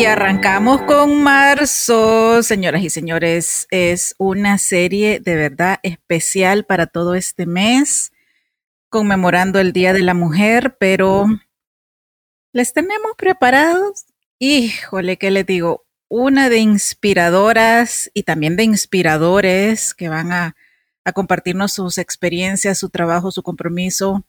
[0.00, 3.66] Y arrancamos con marzo, señoras y señores.
[3.70, 8.10] Es una serie de verdad especial para todo este mes,
[8.88, 11.26] conmemorando el Día de la Mujer, pero
[12.54, 14.06] les tenemos preparados.
[14.38, 15.84] Híjole, ¿qué les digo?
[16.08, 20.56] Una de inspiradoras y también de inspiradores que van a,
[21.04, 24.24] a compartirnos sus experiencias, su trabajo, su compromiso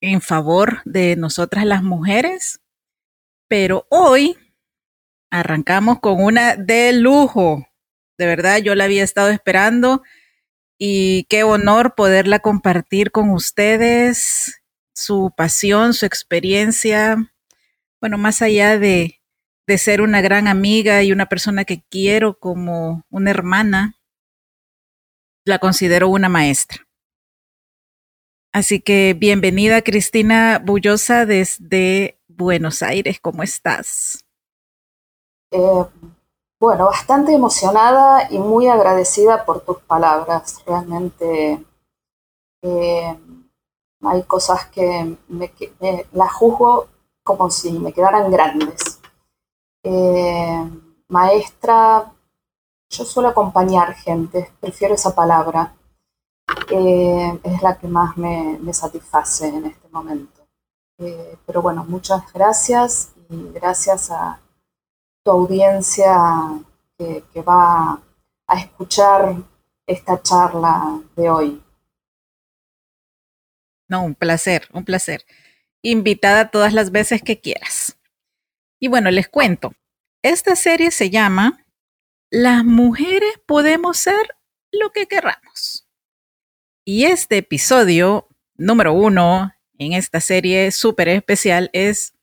[0.00, 2.58] en favor de nosotras las mujeres.
[3.46, 4.36] Pero hoy
[5.34, 7.66] Arrancamos con una de lujo.
[8.16, 10.04] De verdad, yo la había estado esperando
[10.78, 14.62] y qué honor poderla compartir con ustedes,
[14.94, 17.34] su pasión, su experiencia.
[18.00, 19.20] Bueno, más allá de,
[19.66, 23.96] de ser una gran amiga y una persona que quiero como una hermana,
[25.44, 26.86] la considero una maestra.
[28.52, 34.23] Así que bienvenida Cristina Bullosa desde Buenos Aires, ¿cómo estás?
[35.56, 35.86] Eh,
[36.58, 40.64] bueno, bastante emocionada y muy agradecida por tus palabras.
[40.66, 41.64] Realmente
[42.62, 43.18] eh,
[44.00, 45.52] hay cosas que me,
[46.12, 46.88] las juzgo
[47.22, 49.00] como si me quedaran grandes.
[49.84, 50.70] Eh,
[51.06, 52.12] maestra,
[52.90, 55.72] yo suelo acompañar gente, prefiero esa palabra.
[56.68, 60.42] es la que más me, satisface en este momento.
[61.46, 64.40] pero bueno, muchas gracias y gracias a,
[65.24, 66.14] tu audiencia
[66.98, 68.00] que, va
[68.46, 69.36] a escuchar
[69.86, 71.62] esta charla de hoy.
[73.88, 75.24] No, un placer, un placer.
[75.82, 77.96] Invitada todas las veces que quieras.
[78.78, 79.72] Y bueno, les cuento.
[80.22, 81.64] Esta serie se llama
[82.30, 84.36] Las mujeres podemos ser
[84.72, 85.88] lo que querramos.
[86.84, 92.14] Y este episodio número uno en esta serie súper especial es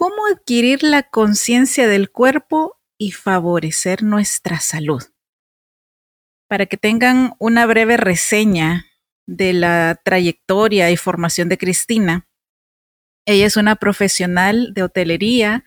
[0.00, 5.02] cómo adquirir la conciencia del cuerpo y favorecer nuestra salud.
[6.48, 8.86] Para que tengan una breve reseña
[9.26, 12.26] de la trayectoria y formación de Cristina,
[13.26, 15.64] ella es una profesional de hotelería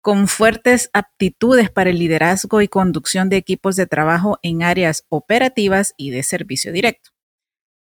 [0.00, 5.92] con fuertes aptitudes para el liderazgo y conducción de equipos de trabajo en áreas operativas
[5.98, 7.15] y de servicio directo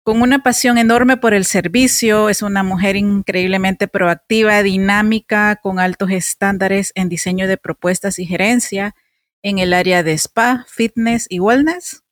[0.07, 6.13] con una pasión enorme por el servicio, es una mujer increíblemente proactiva, dinámica, con altos
[6.13, 8.95] estándares en diseño de propuestas y gerencia
[9.43, 12.05] en el área de spa, fitness y wellness.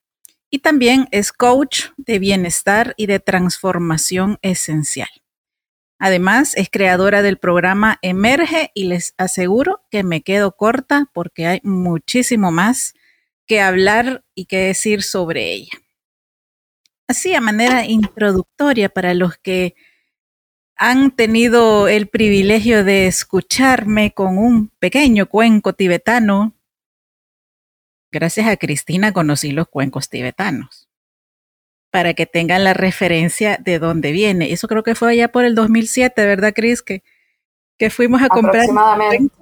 [0.49, 5.07] Y también es coach de bienestar y de transformación esencial.
[5.97, 11.61] Además, es creadora del programa Emerge y les aseguro que me quedo corta porque hay
[11.63, 12.93] muchísimo más
[13.47, 15.84] que hablar y que decir sobre ella
[17.07, 19.75] así a manera introductoria para los que
[20.77, 26.53] han tenido el privilegio de escucharme con un pequeño cuenco tibetano.
[28.11, 30.89] Gracias a Cristina conocí los cuencos tibetanos,
[31.91, 34.51] para que tengan la referencia de dónde viene.
[34.51, 36.81] Eso creo que fue allá por el 2007, ¿verdad, Cris?
[36.81, 37.03] Que,
[37.77, 38.63] que fuimos a comprar.
[38.63, 39.35] Aproximadamente.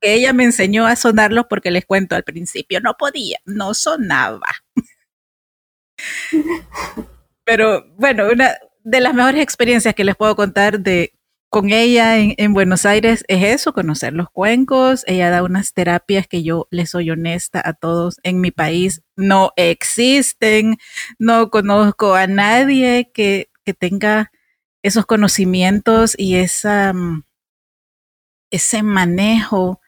[0.00, 4.65] que ella me enseñó a sonarlos porque les cuento al principio, no podía, no sonaba.
[7.44, 11.12] Pero bueno, una de las mejores experiencias que les puedo contar de
[11.48, 15.04] con ella en, Buenos Aires es eso, conocer los cuencos.
[15.06, 19.52] Ella da unas terapias que yo les soy honesta a todos en mi país no
[19.56, 20.76] existen.
[21.18, 24.32] No conozco a nadie que, que tenga
[24.82, 27.24] esos conocimientos y esa, mm,
[28.50, 29.80] ese manejo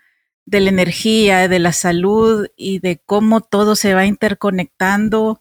[0.46, 5.40] de la energía, de la salud y de cómo todo se va interconectando.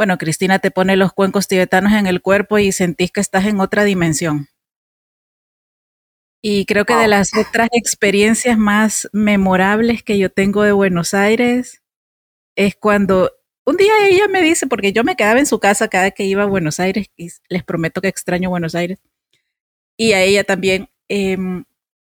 [0.00, 3.60] Bueno, Cristina te pone los cuencos tibetanos en el cuerpo y sentís que estás en
[3.60, 4.48] otra dimensión.
[6.40, 11.82] Y creo que de las otras experiencias más memorables que yo tengo de Buenos Aires
[12.56, 13.30] es cuando
[13.66, 16.44] un día ella me dice, porque yo me quedaba en su casa cada que iba
[16.44, 19.00] a Buenos Aires, y les prometo que extraño Buenos Aires,
[19.98, 21.66] y a ella también, em,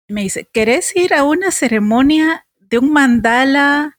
[0.09, 3.97] me dice, ¿querés ir a una ceremonia de un mandala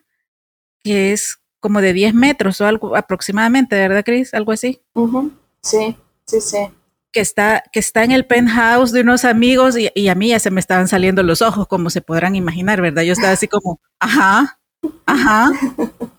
[0.84, 4.34] que es como de 10 metros o algo aproximadamente, ¿verdad, Cris?
[4.34, 4.80] Algo así.
[5.62, 6.60] Sí, sí, sí.
[7.12, 10.40] Que está, que está en el penthouse de unos amigos y, y, a mí ya
[10.40, 13.02] se me estaban saliendo los ojos, como se podrán imaginar, ¿verdad?
[13.02, 14.62] Yo estaba así como, ajá,
[15.06, 15.52] ajá,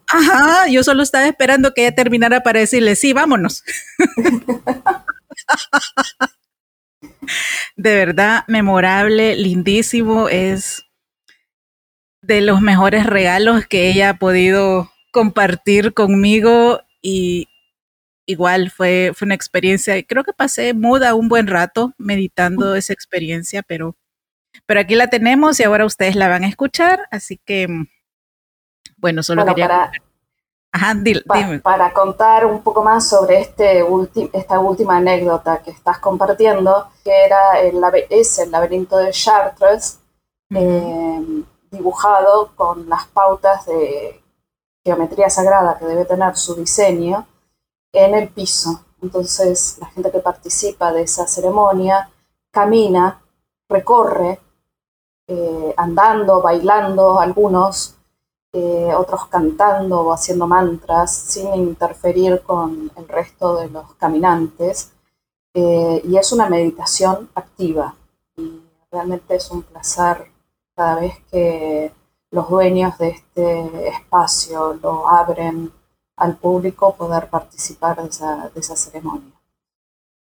[0.09, 0.69] ajá.
[0.69, 3.65] Yo solo estaba esperando que ella terminara para decirle, sí, vámonos.
[7.77, 10.85] de verdad memorable, lindísimo, es
[12.21, 17.49] de los mejores regalos que ella ha podido compartir conmigo y
[18.25, 23.65] igual fue, fue una experiencia, creo que pasé muda un buen rato meditando esa experiencia,
[23.65, 23.97] pero,
[24.65, 27.67] pero aquí la tenemos y ahora ustedes la van a escuchar, así que
[28.97, 29.91] bueno, solo quería...
[31.63, 33.85] Para contar un poco más sobre este
[34.33, 39.99] esta última anécdota que estás compartiendo, que era el, es el laberinto de Chartres,
[40.55, 41.43] eh,
[41.73, 44.23] dibujado con las pautas de
[44.85, 47.27] geometría sagrada que debe tener su diseño
[47.93, 48.85] en el piso.
[49.03, 52.11] Entonces la gente que participa de esa ceremonia
[52.51, 53.23] camina,
[53.69, 54.41] recorre,
[55.27, 57.99] eh, andando, bailando, algunos
[58.53, 64.93] eh, otros cantando o haciendo mantras sin interferir con el resto de los caminantes.
[65.55, 67.95] Eh, y es una meditación activa.
[68.37, 70.31] Y realmente es un placer
[70.75, 71.93] cada vez que
[72.31, 75.73] los dueños de este espacio lo abren
[76.17, 79.33] al público poder participar de esa, de esa ceremonia.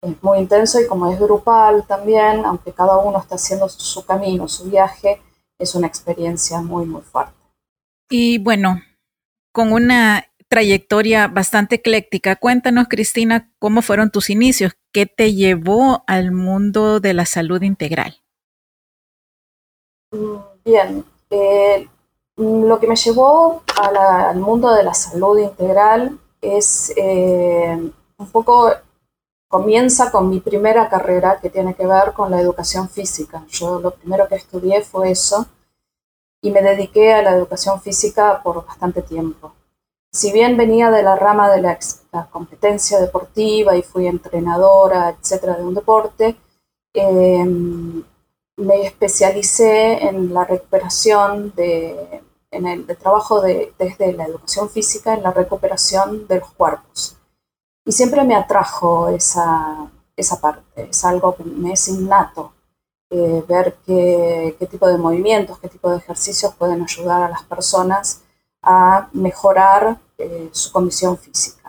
[0.03, 4.49] Es muy intenso y como es grupal también, aunque cada uno está haciendo su camino,
[4.49, 5.23] su viaje,
[5.59, 7.33] es una experiencia muy, muy fuerte.
[8.11, 8.83] Y bueno,
[9.53, 16.33] con una trayectoria bastante ecléctica, cuéntanos, Cristina, cómo fueron tus inicios, qué te llevó al
[16.33, 18.23] mundo de la salud integral.
[20.13, 21.89] Mm, bien, eh,
[22.37, 27.77] lo que me llevó al mundo de la salud integral es eh,
[28.17, 28.71] un poco,
[29.49, 33.45] comienza con mi primera carrera que tiene que ver con la educación física.
[33.49, 35.47] Yo lo primero que estudié fue eso
[36.41, 39.53] y me dediqué a la educación física por bastante tiempo.
[40.13, 41.79] Si bien venía de la rama de la,
[42.31, 46.37] competencia deportiva y fui entrenadora, etcétera, de un deporte,
[46.93, 48.05] em,
[48.57, 55.23] me especialicé en la recuperación de, en el trabajo de, desde la educación física en
[55.23, 57.17] la recuperación de los cuerpos.
[57.85, 62.53] Y siempre me atrajo esa, esa parte, es algo que me es innato
[63.11, 68.23] eh, ver qué, tipo de movimientos, qué tipo de ejercicios pueden ayudar a las personas
[68.63, 71.64] a mejorar eh, su condición física.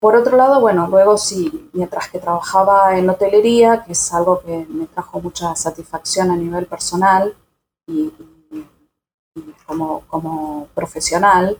[0.00, 4.66] Por otro lado, bueno, luego sí, mientras que trabajaba en hotelería, que es algo que
[4.70, 7.36] me trajo mucha satisfacción a nivel personal
[7.86, 8.10] y,
[9.66, 11.58] como, profesional,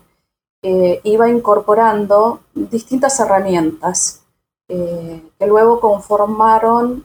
[0.62, 4.22] eh, iba incorporando distintas herramientas
[4.66, 7.04] que luego conformaron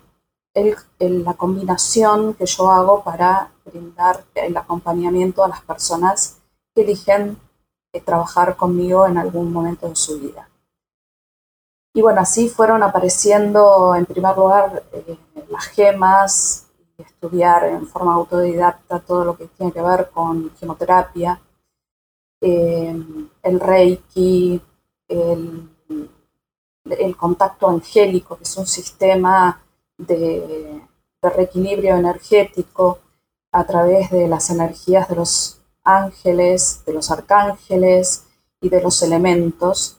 [0.99, 6.37] la combinación que yo hago para brindar el acompañamiento a las personas
[6.73, 7.37] que eligen
[7.91, 10.47] eh, trabajar conmigo en algún momento de su vida.
[11.95, 15.17] Y bueno, así fueron apareciendo en primer lugar eh,
[15.49, 21.39] las gemas, estudiar en forma autodidacta todo lo que tiene que ver con quimioterapia,
[22.41, 22.95] eh,
[23.43, 24.61] el reiki,
[25.07, 25.69] el,
[26.83, 29.61] el contacto angélico, que es un sistema
[29.97, 30.81] de,
[31.21, 32.99] reequilibrio energético
[33.53, 38.25] a través de las energías de los ángeles, de los arcángeles
[38.59, 39.97] y de los elementos.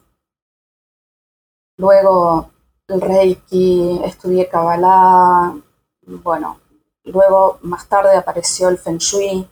[1.79, 2.51] Luego
[2.89, 5.55] el Reiki, estudié Kabbalah,
[6.03, 6.61] bueno,
[7.05, 9.49] luego más tarde apareció el Feng Shui,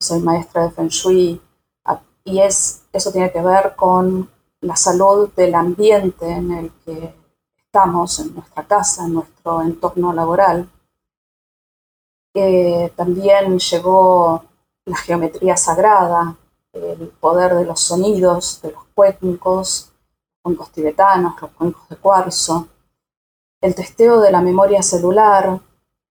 [0.00, 1.40] soy maestra de Feng Shui
[2.24, 7.14] y es, eso tiene que ver con la salud del ambiente en el que
[7.56, 10.68] estamos, en nuestra casa, en nuestro entorno laboral.
[12.34, 14.44] Eh, también llegó
[14.84, 16.36] la geometría sagrada,
[16.72, 19.89] el poder de los sonidos, de los cuencos,
[20.42, 22.68] cuencos tibetanos, los cuencos de cuarzo,
[23.60, 25.60] el testeo de la memoria celular,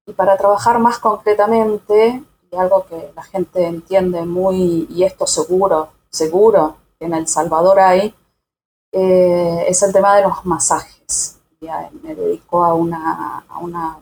[0.06, 5.90] y para trabajar más concretamente, y algo que la gente entiende muy, y esto seguro,
[6.10, 8.14] seguro que en El Salvador hay,
[8.92, 11.40] eh, es el tema de los masajes.
[11.62, 14.00] Ya me dedico a una, a una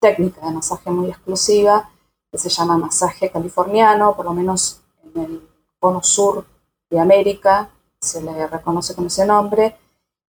[0.00, 1.90] técnica de masaje muy exclusiva
[2.30, 6.44] que se llama masaje californiano, por lo menos en el cono sur
[6.90, 7.68] de América
[8.02, 9.76] se le reconoce con ese nombre,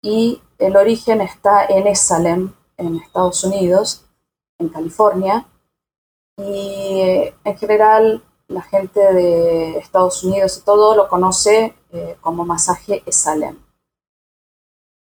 [0.02, 4.06] y el origen está en Esalen, en Estados Unidos,
[4.60, 5.48] en California,
[6.38, 12.46] y eh, en general la gente de Estados Unidos y todo lo conoce eh, como
[12.46, 13.60] masaje Esalen.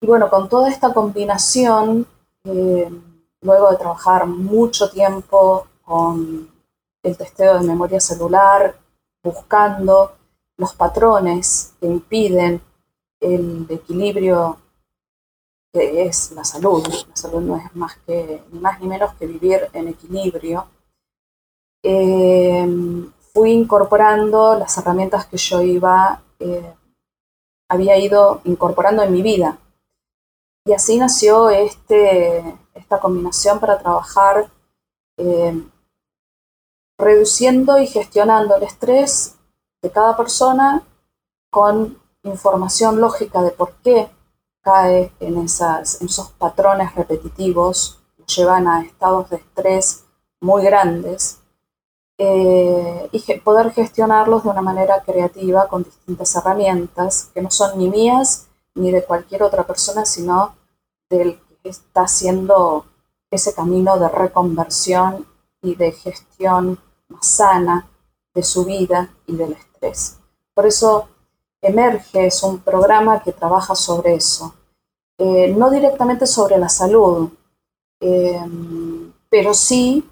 [0.01, 2.07] Y bueno, con toda esta combinación,
[2.45, 2.89] eh,
[3.41, 6.49] luego de trabajar mucho tiempo con
[7.03, 8.75] el testeo de memoria celular,
[9.23, 10.13] buscando
[10.57, 12.61] los patrones que impiden
[13.19, 14.57] el equilibrio
[15.73, 16.87] que es la salud.
[17.09, 20.67] La salud no es más que ni más ni menos que vivir en equilibrio.
[21.83, 22.65] Eh,
[23.33, 26.73] fui incorporando las herramientas que yo iba, eh,
[27.69, 29.57] había ido incorporando en mi vida.
[30.65, 34.49] Y así nació este, esta combinación para trabajar
[35.17, 35.61] eh,
[36.97, 39.34] reduciendo y gestionando el estrés
[39.85, 40.81] de cada persona
[41.51, 44.09] con información lógica de por qué
[44.61, 50.05] cae en, esas, esos patrones repetitivos, que llevan a estados de estrés
[50.41, 51.37] muy grandes
[52.17, 57.87] eh, y poder gestionarlos de una manera creativa con distintas herramientas que no son ni
[57.87, 60.55] mías ni de cualquier otra persona, sino
[61.11, 62.87] del que está haciendo
[63.29, 65.27] ese camino de reconversión
[65.61, 67.87] y de gestión más sana
[68.33, 69.53] de su vida y del
[70.53, 71.09] Por eso
[71.61, 74.53] Emerge es un programa que trabaja sobre eso,
[75.17, 77.29] eh, no directamente sobre la salud,
[77.99, 78.39] eh,
[79.29, 80.07] pero sí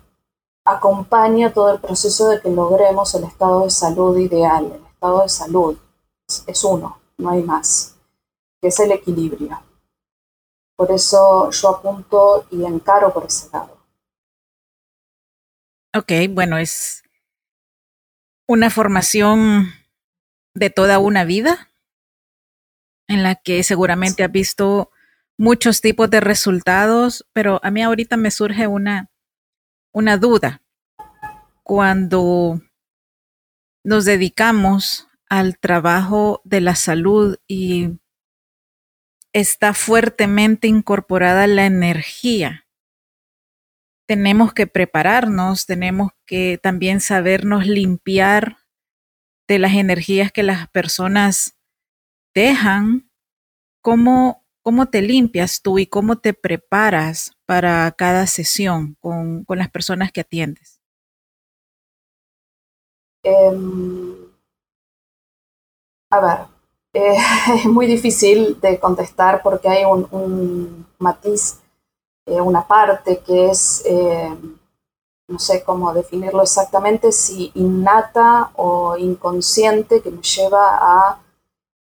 [0.65, 4.65] acompaña todo el proceso de que logremos el estado de salud ideal.
[4.65, 5.77] El estado de salud
[6.47, 7.95] es uno, no hay más,
[8.61, 9.61] que es el equilibrio.
[10.75, 13.77] Por eso yo apunto y encaro por ese lado.
[15.95, 17.03] Ok, bueno, es
[18.47, 19.73] una formación
[20.53, 21.69] de toda una vida
[23.07, 24.91] en la que seguramente has visto
[25.37, 29.09] muchos tipos de resultados, pero a mí ahorita me surge una,
[29.91, 30.61] una duda.
[31.63, 32.61] Cuando
[33.83, 37.99] nos dedicamos al trabajo de la salud y
[39.33, 42.62] está fuertemente incorporada la energía,
[44.07, 48.57] tenemos que prepararnos, tenemos que también sabernos limpiar
[49.47, 51.57] de las energías que las personas
[52.33, 53.09] dejan.
[53.81, 60.11] ¿Cómo, ¿Cómo te limpias tú y cómo te preparas para cada sesión con, las personas
[60.11, 60.79] que atiendes?
[63.23, 64.15] Em,
[66.09, 66.47] a ver,
[66.93, 71.59] es muy difícil de contestar porque hay un, matiz,
[72.25, 74.57] eh, una parte que es, em,
[75.27, 81.19] no sé cómo definirlo exactamente, si innata o inconsciente que me lleva a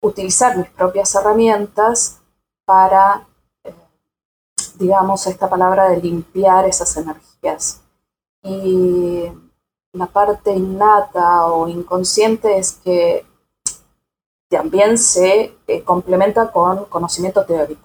[0.01, 2.21] utilizar mis propias herramientas
[2.65, 3.27] para,
[3.63, 3.73] eh,
[4.75, 7.81] digamos, esta palabra de limpiar esas energías.
[8.43, 9.31] Y
[9.93, 13.25] la parte innata o inconsciente es que
[14.49, 17.84] también se eh, complementa con conocimiento teórico.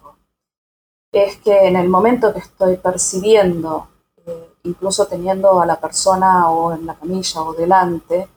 [1.11, 3.87] Es que en el momento que estoy percibiendo,
[4.25, 8.27] eh, incluso teniendo a la persona o en la camilla o delante,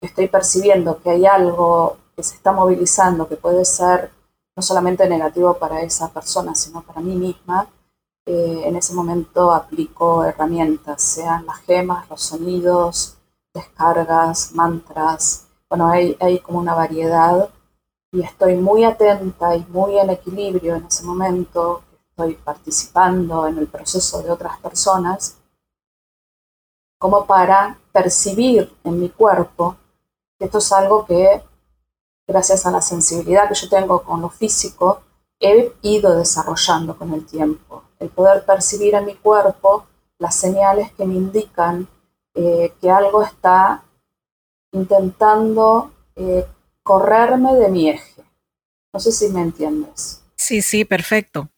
[0.00, 4.10] estoy percibiendo que hay algo que se está movilizando, que puede ser
[4.56, 7.68] no solamente negativo para esa persona, sino para mí misma,
[8.24, 13.18] eh, en ese momento aplico herramientas, sean las gemas, los sonidos,
[13.54, 15.46] descargas, mantras.
[15.68, 17.50] Bueno, hay, hay como una variedad
[18.16, 23.66] y estoy muy atenta y muy en equilibrio en ese momento, estoy participando en el
[23.66, 25.36] proceso de otras personas,
[26.98, 29.76] como para percibir en mi cuerpo
[30.38, 31.42] que esto es algo que
[32.26, 35.02] gracias a la sensibilidad que yo tengo con lo físico,
[35.38, 37.84] he ido desarrollando con el tiempo.
[37.98, 39.84] El poder percibir en mi cuerpo
[40.18, 41.86] las señales que me indican
[42.34, 43.84] eh, que algo está
[44.72, 46.46] intentando eh,
[46.86, 48.22] correrme de mi eje.
[48.94, 50.22] No sé si me entiendes.
[50.36, 51.50] Sí, sí, perfecto.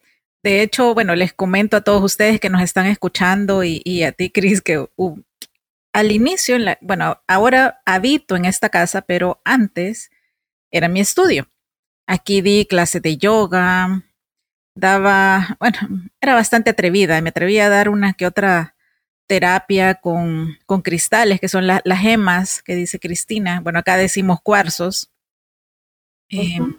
[0.42, 4.30] De hecho, bueno, les comento a todos ustedes que nos están escuchando y, a ti,
[4.30, 4.88] Cris, que
[5.92, 10.10] al inicio, bueno, ahora habito en esta casa, pero antes
[10.70, 11.46] era mi estudio.
[12.06, 14.04] Aquí di clases de yoga,
[14.74, 15.78] daba, bueno,
[16.22, 18.76] era bastante atrevida, me atrevía a dar una que otra
[19.26, 23.60] terapia con, cristales, que son las gemas que dice Cristina.
[23.60, 25.12] Bueno, acá decimos cuarzos.
[26.30, 26.78] Em,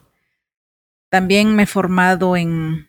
[1.09, 2.87] también me he formado en,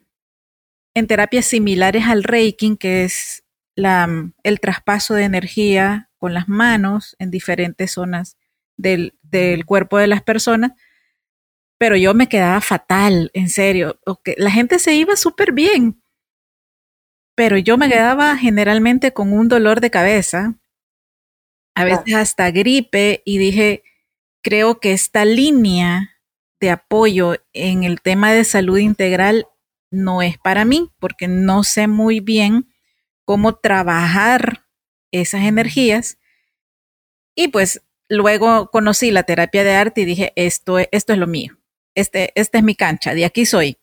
[0.94, 4.08] en terapias similares al Reiki, que es la,
[4.42, 8.36] el traspaso de energía con las manos en diferentes zonas
[8.76, 10.72] del, del cuerpo de las personas.
[11.78, 13.98] Pero yo me quedaba fatal, en serio.
[14.36, 16.02] La gente se iba súper bien,
[17.34, 20.58] pero yo me quedaba generalmente con un dolor de cabeza,
[21.74, 23.82] a veces hasta gripe, y dije,
[24.42, 26.19] creo que esta línea
[26.60, 29.46] de apoyo en el tema de salud integral
[29.90, 32.68] no es para mí, porque no sé muy bien
[33.24, 34.66] cómo trabajar
[35.10, 36.18] esas energías.
[37.34, 41.58] Y pues luego conocí la terapia de arte y dije, esto, esto es lo mío,
[41.94, 43.78] este, esta es mi cancha, de aquí soy.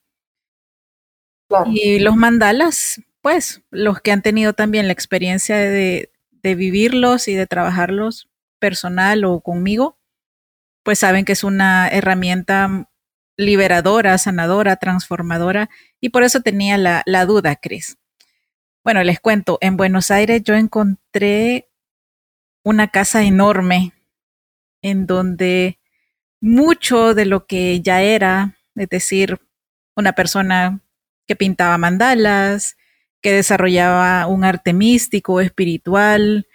[1.65, 7.35] Y los mandalas, pues los que han tenido también la experiencia de, de vivirlos y
[7.35, 8.29] de trabajarlos
[8.59, 9.96] personal o conmigo,
[10.87, 12.89] pues saben que es una herramienta
[13.35, 17.97] liberadora, sanadora, transformadora, y por eso tenía la, duda, Cris.
[18.85, 21.67] Bueno, les cuento, en Buenos Aires yo encontré
[22.63, 23.91] una casa enorme
[24.81, 25.77] en donde
[26.39, 29.41] mucho de lo que ya era, es decir,
[29.93, 30.79] una persona
[31.27, 32.77] que pintaba mandalas,
[33.21, 36.46] que desarrollaba un arte místico, espiritual,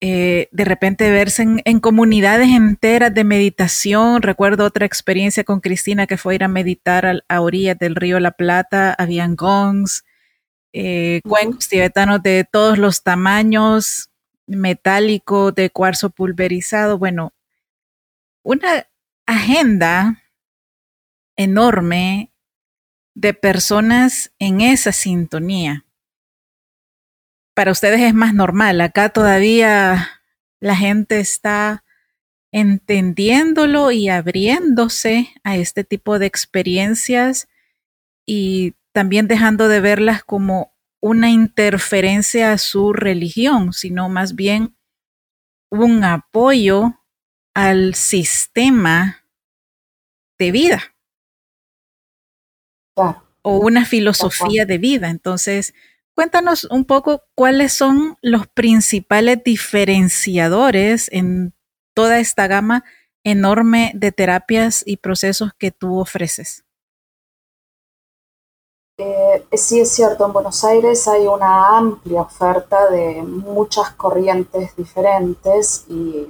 [0.00, 4.22] eh, de repente verse en, comunidades enteras de meditación.
[4.22, 8.30] Recuerdo otra experiencia con Cristina que fue ir a meditar a, orillas del río La
[8.30, 10.04] Plata, habían gongs,
[10.72, 14.10] eh, cuencos tibetanos de todos los tamaños,
[14.46, 16.98] metálico, de cuarzo pulverizado.
[16.98, 17.32] Bueno,
[18.42, 18.86] una
[19.26, 20.22] agenda
[21.36, 22.32] enorme
[23.14, 25.84] de personas en esa sintonía.
[27.58, 30.22] Para ustedes es más normal, acá todavía
[30.60, 31.82] la gente está
[32.52, 37.48] entendiéndolo y abriéndose a este tipo de experiencias
[38.24, 44.76] y también dejando de verlas como una interferencia a su religión, sino más bien
[45.68, 47.00] un apoyo
[47.54, 49.24] al sistema
[50.38, 50.94] de vida.
[53.42, 55.10] O una filosofía de vida.
[55.10, 55.74] Entonces,
[56.18, 61.54] cuéntanos un poco cuáles son los principales diferenciadores en
[61.94, 62.82] toda esta gama
[63.22, 66.64] enorme de terapias y procesos que tú ofreces.
[68.98, 75.84] Eh, sí, es cierto, en Buenos Aires hay una amplia oferta de muchas corrientes diferentes
[75.88, 76.26] y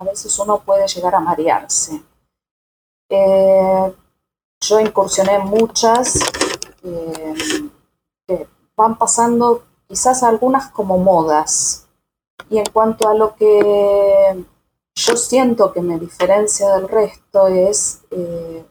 [0.00, 2.02] a veces uno puede llegar a marearse.
[3.08, 3.94] Eh,
[4.60, 6.18] yo incursioné en muchas
[6.82, 7.63] eh,
[8.76, 11.86] van pasando quizás algunas como modas.
[12.50, 14.44] Y en cuanto a lo que
[14.94, 18.64] yo siento que me diferencia del resto es eh,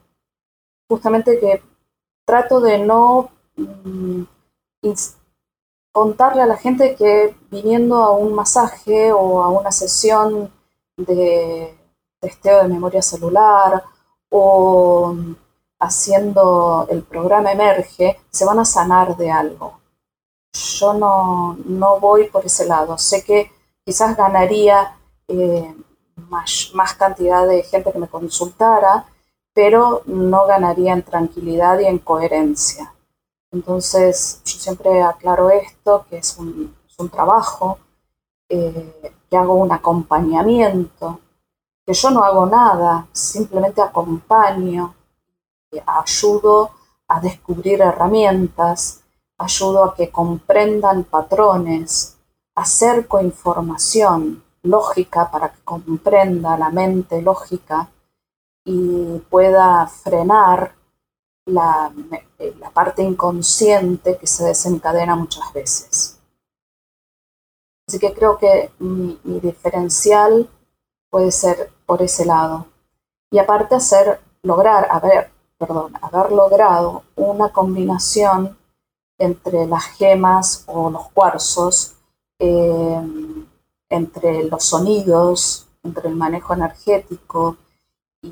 [0.88, 1.62] justamente que
[2.26, 4.24] trato de no mm,
[5.92, 10.52] contarle a la gente que viniendo a un masaje o a una sesión
[10.98, 11.78] de
[12.20, 13.84] testeo de memoria celular
[14.30, 15.16] o
[15.80, 19.83] haciendo el programa Emerge, se van a sanar de algo.
[20.54, 22.98] Yo no, no voy por ese lado.
[22.98, 23.52] Sé que
[23.84, 25.76] quizás ganaría eh,
[26.16, 29.06] más, más cantidad de gente que me consultara,
[29.54, 32.94] pero no ganaría en tranquilidad y en coherencia.
[33.52, 36.76] Entonces, yo siempre aclaro esto, que es un,
[37.12, 37.80] trabajo,
[38.48, 41.20] eh, que hago un acompañamiento,
[41.86, 44.96] que yo no hago nada, simplemente acompaño,
[45.86, 46.72] ayudo
[47.08, 49.03] a descubrir herramientas,
[49.44, 52.18] ayudo a que comprendan patrones,
[52.56, 57.90] acerco información lógica para que comprenda la mente lógica
[58.66, 60.76] y pueda frenar
[61.46, 61.92] la,
[62.74, 66.20] parte inconsciente que se desencadena muchas veces.
[67.88, 70.50] Así que creo que mi, mi diferencial
[71.10, 72.66] puede ser por ese lado.
[73.30, 78.58] Y aparte hacer, lograr, a ver, perdón, haber logrado una combinación
[79.18, 81.96] entre las gemas o los cuarzos
[82.40, 83.02] eh,
[83.90, 87.58] entre los sonidos, entre el manejo energético
[88.22, 88.32] y,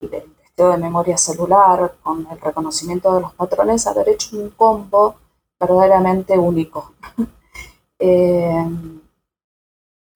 [0.00, 5.16] el testeo de memoria celular, con el reconocimiento de los patrones, haber hecho un combo
[5.58, 6.92] verdaderamente único.
[7.98, 8.66] Eh,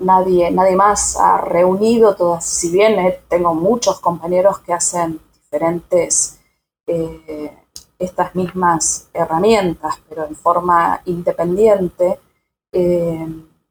[0.00, 6.38] nadie, nadie más ha reunido todas, si bien eh, tengo muchos compañeros que hacen diferentes,
[6.86, 7.56] eh,
[8.00, 12.18] estas mismas herramientas, pero en forma independiente,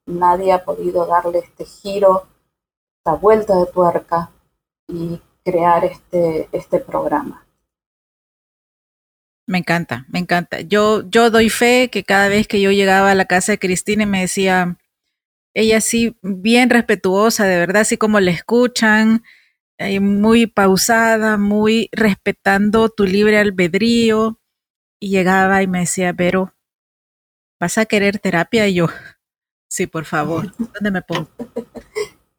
[0.05, 2.27] nadie ha podido darle este giro,
[2.99, 4.29] esta vuelta de tuerca
[4.87, 7.45] y crear este, este programa.
[9.47, 10.61] Me encanta, me encanta.
[10.61, 14.03] Yo, yo doy fe que cada vez que yo llegaba a la casa de Cristina
[14.03, 14.77] y me decía,
[15.55, 19.38] ella sí, bien respetuosa, de verdad, así como le escuchan, eh,
[20.01, 24.39] muy pausada, muy respetando tu libre albedrío.
[24.99, 26.53] Y llegaba y me decía, pero,
[27.59, 28.67] ¿vas a querer terapia?
[28.67, 28.87] Y yo,
[29.69, 30.51] Sí, por favor.
[30.57, 31.29] ¿Dónde me pongo?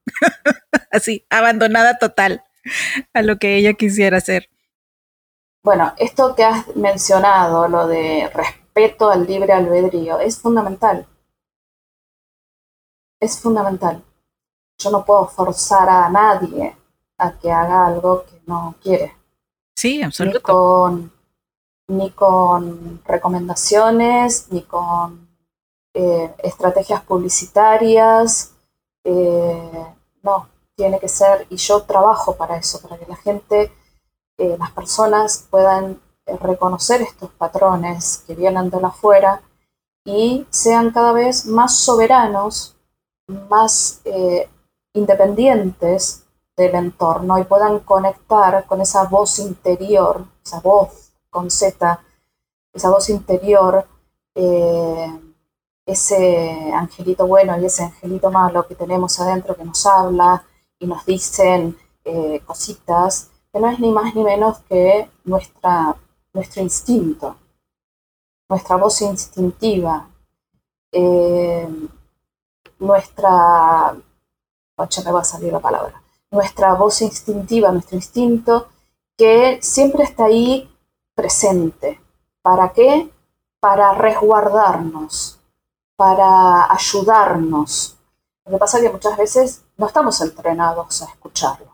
[0.90, 2.44] Así, abandonada total
[3.14, 4.50] a lo que ella quisiera hacer.
[5.62, 11.06] Bueno, esto que has mencionado, lo de respeto al libre albedrío, es fundamental.
[13.20, 14.02] Es fundamental.
[14.78, 16.76] Yo no puedo forzar a nadie
[17.20, 19.14] a que haga algo que no quiere.
[19.76, 20.40] Sí, absolutamente.
[20.48, 21.12] Ni con,
[21.88, 25.28] ni con recomendaciones, ni con
[25.92, 28.52] eh, estrategias publicitarias,
[29.04, 29.86] eh,
[30.22, 33.72] no, tiene que ser, y yo trabajo para eso, para que la gente,
[34.38, 39.42] eh, las personas puedan reconocer estos patrones que vienen de la afuera
[40.04, 42.76] y sean cada vez más soberanos,
[43.48, 44.00] más
[44.92, 46.24] independientes
[46.56, 52.00] del entorno y puedan conectar con esa voz interior, esa voz con Z,
[52.72, 53.86] esa voz interior
[55.90, 60.44] ese angelito bueno y ese angelito malo que tenemos adentro que nos habla
[60.78, 65.96] y nos dicen eh, cositas, que no es ni más ni menos que nuestra,
[66.32, 67.36] nuestro instinto,
[68.48, 70.08] nuestra voz instintiva,
[70.92, 71.68] eh,
[72.78, 73.94] nuestra,
[74.76, 75.99] oye, me va a salir la palabra,
[76.30, 78.68] nuestra voz instintiva, nuestro instinto,
[79.16, 80.70] que siempre está ahí
[81.14, 82.00] presente.
[82.42, 83.10] ¿Para qué?
[83.60, 85.38] Para resguardarnos,
[85.96, 87.98] para ayudarnos.
[88.46, 91.70] Lo que pasa es que muchas veces no estamos entrenados a escucharlo.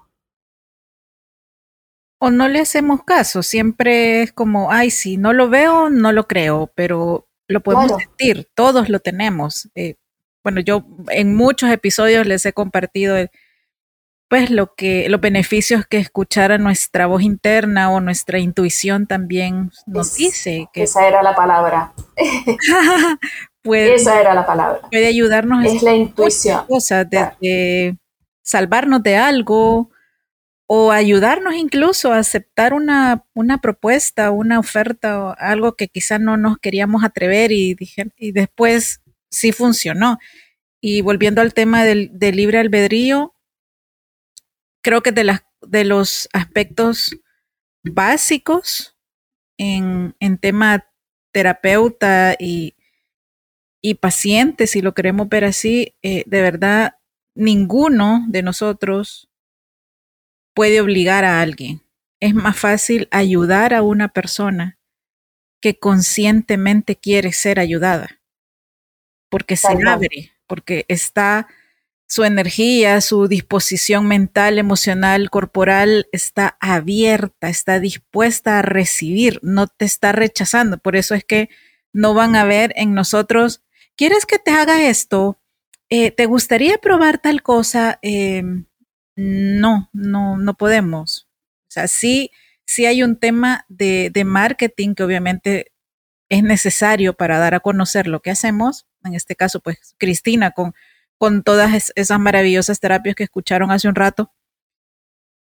[2.19, 6.27] O no le hacemos caso, siempre es como, ay, si no lo veo, no lo
[6.27, 9.69] creo, pero lo podemos sentir, todos lo tenemos.
[9.75, 9.97] Eh,
[10.43, 13.17] bueno, yo en muchos episodios les he compartido
[14.29, 19.71] pues lo que los beneficios que escuchar a nuestra voz interna o nuestra intuición también
[19.87, 21.93] nos dice que esa era la palabra
[23.75, 24.81] Esa era la palabra.
[24.91, 25.65] Puede ayudarnos.
[25.65, 26.67] Es la intuición.
[26.67, 27.97] Cosas, desde
[28.43, 29.91] salvarnos de algo
[30.69, 36.37] o ayudarnos incluso a aceptar una, una propuesta, una oferta o algo que quizás no
[36.37, 40.19] nos queríamos atrever y, dije, y después sí funcionó.
[40.81, 43.35] Y volviendo al tema del, libre albedrío,
[44.87, 47.19] creo que de, las, de los aspectos
[47.83, 48.97] básicos
[49.59, 50.89] en, en tema
[51.33, 52.77] terapeuta y,
[53.83, 56.99] y pacientes, si lo queremos ver así, eh, de verdad,
[57.35, 59.29] ninguno de nosotros
[60.55, 61.83] puede obligar a alguien.
[62.21, 64.79] Es más fácil ayudar a una persona
[65.61, 68.21] que conscientemente quiere ser ayudada,
[69.31, 71.49] porque se abre, porque está
[72.09, 79.85] su energía, su disposición mental, emocional, corporal está abierta, está dispuesta a recibir, no te
[79.85, 80.79] está rechazando.
[80.79, 81.49] Por eso es que
[81.93, 83.63] no van a ver en nosotros
[83.97, 85.41] ¿quieres que te haga esto?
[85.89, 87.99] Eh, ¿Te gustaría probar tal cosa?
[88.03, 88.67] Em,
[89.17, 91.29] no, no, no podemos.
[91.63, 92.31] O sea, sí,
[92.65, 95.73] sí hay un tema de, marketing que obviamente
[96.29, 98.87] es necesario para dar a conocer lo que hacemos.
[99.05, 100.75] En este caso, pues Cristina con,
[101.19, 104.33] con todas esas maravillosas terapias que escucharon hace un rato,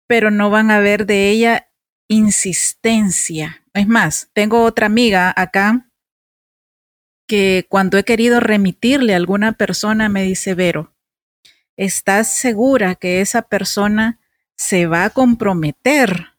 [0.06, 1.68] pero no van a ver de ella
[2.08, 3.64] insistencia.
[3.74, 5.88] Es más, tengo otra amiga acá
[7.26, 10.94] que cuando he querido remitirle a alguna persona me dice, Vero,
[11.76, 14.20] ¿estás segura que esa persona
[14.54, 16.34] se va a comprometer?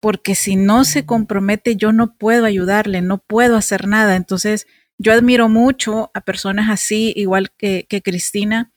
[0.00, 4.16] Porque si no se compromete, yo no puedo ayudarle, no puedo hacer nada.
[4.16, 4.66] Entonces,
[5.00, 8.70] yo admiro mucho a personas así, igual que, que Cristina,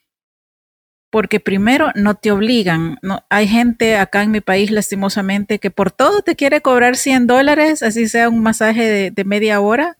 [1.11, 2.97] porque primero no te obligan.
[3.01, 7.27] No, hay gente acá en mi país, lastimosamente, que por todo te quiere cobrar 100
[7.27, 9.97] dólares, así sea un masaje de, de media hora,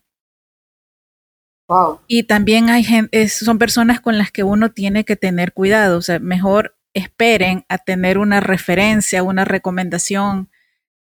[2.07, 5.97] Y también hay gente, son personas con las que uno tiene que tener cuidado.
[5.97, 10.49] O sea, mejor esperen a tener una referencia, una recomendación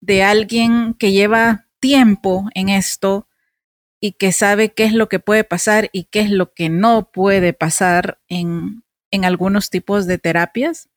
[0.01, 3.26] de alguien que lleva tiempo en esto
[3.99, 7.11] y que sabe qué es lo que puede pasar y qué es lo que no
[7.11, 10.89] puede pasar en, en algunos tipos de terapias.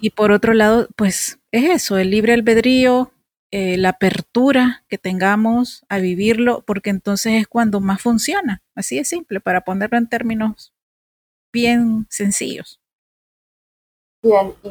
[0.00, 3.12] Y por otro lado, pues es eso, el libre albedrío,
[3.50, 8.62] eh, la apertura que tengamos a vivirlo, porque entonces es cuando más funciona.
[8.76, 10.72] Así es simple, para ponerlo en términos
[11.52, 12.80] bien sencillos.
[14.22, 14.68] Bien, y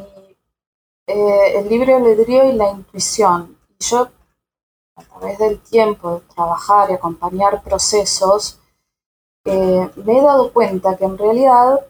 [1.12, 3.56] eh, el libre albedrío y la intuición.
[3.78, 4.10] Yo,
[4.96, 8.58] a través del tiempo de trabajar y acompañar procesos,
[9.44, 11.86] eh, me he dado cuenta que en realidad,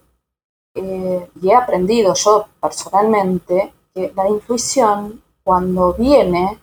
[0.75, 6.61] y he aprendido yo personalmente, que la intuición, cuando viene,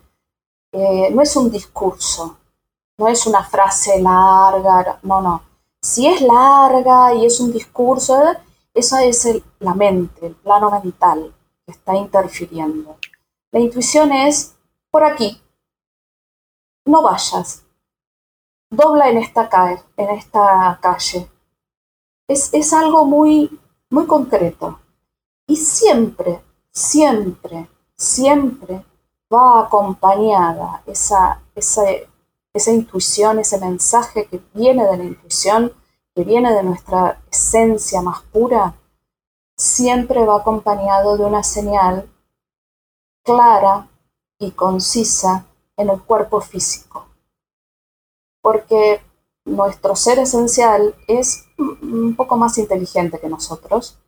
[0.72, 2.38] eh, no es un discurso,
[2.98, 5.44] no es una frase larga, no, no.
[5.82, 8.20] Si es larga y es un discurso,
[8.74, 9.28] esa es
[9.60, 11.34] la mente, el plano mental
[11.66, 12.98] que está interfiriendo.
[13.52, 14.56] La intuición es
[14.90, 15.42] por aquí,
[16.86, 17.64] no vayas,
[18.70, 21.30] dobla en esta, calle, en esta calle.
[22.28, 24.80] Es, es algo muy, muy concreto.
[25.48, 26.42] Y siempre,
[26.72, 28.84] siempre, siempre
[29.34, 35.74] va acompañada esa, esa, intuición, ese mensaje que viene de la intuición,
[36.16, 38.76] que viene de nuestra esencia más pura,
[39.58, 42.10] siempre va acompañado de una señal
[43.24, 43.88] clara
[44.40, 45.46] y concisa
[45.78, 47.08] en el cuerpo físico.
[48.42, 49.02] Porque
[49.46, 54.00] nuestro ser esencial es un poco más inteligente que nosotros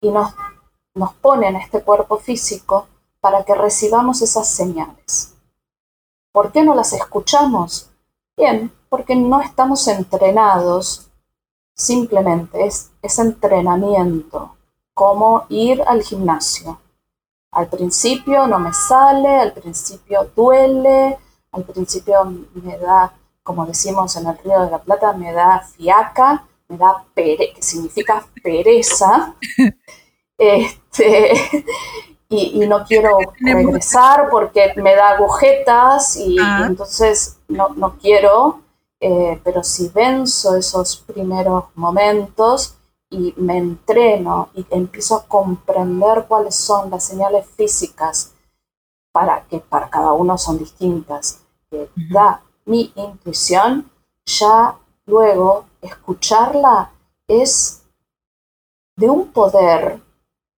[0.00, 0.34] y nos,
[0.94, 2.86] nos pone en este cuerpo físico
[3.20, 5.34] para que recibamos esas señales.
[6.32, 7.90] ¿Por qué no las escuchamos?
[8.36, 11.08] Bien, porque no estamos entrenados,
[11.74, 14.56] simplemente es, es entrenamiento,
[14.92, 16.78] como ir al gimnasio.
[17.54, 21.18] Al principio no me sale, al principio duele,
[21.52, 23.12] al principio me da,
[23.42, 27.62] como decimos en el Río de la Plata, me da fiaca, me da pere, que
[27.62, 29.34] significa pereza.
[30.36, 31.32] Este,
[32.28, 36.64] y, no quiero regresar porque me da agujetas y, ah.
[36.66, 38.60] entonces no, no quiero,
[38.98, 42.74] eh, pero si venzo esos primeros momentos
[43.10, 48.34] y me entreno y empiezo a comprender cuáles son las señales físicas
[49.12, 53.90] para que para cada uno son distintas, que da mi intuición,
[54.26, 56.92] ya luego escucharla
[57.28, 57.84] es
[58.96, 60.00] de un poder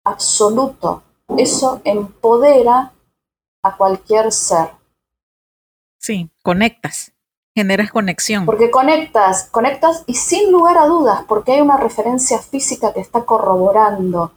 [0.05, 1.03] absoluto.
[1.37, 2.93] Eso empodera
[3.63, 4.71] a cualquier ser.
[5.99, 7.13] Sí, conectas,
[7.57, 8.45] generas conexión.
[8.45, 13.25] Porque conectas, conectas y sin lugar a dudas, porque hay una referencia física que está
[13.25, 14.33] corroborando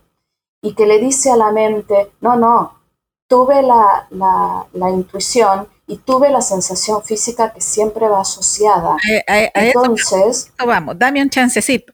[0.62, 2.80] y que le dice a la mente, no, no,
[3.28, 4.08] tuve la,
[4.74, 8.96] la, intuición y tuve la sensación física que siempre va asociada.
[9.54, 11.94] Entonces, vamos, dame un chancecito.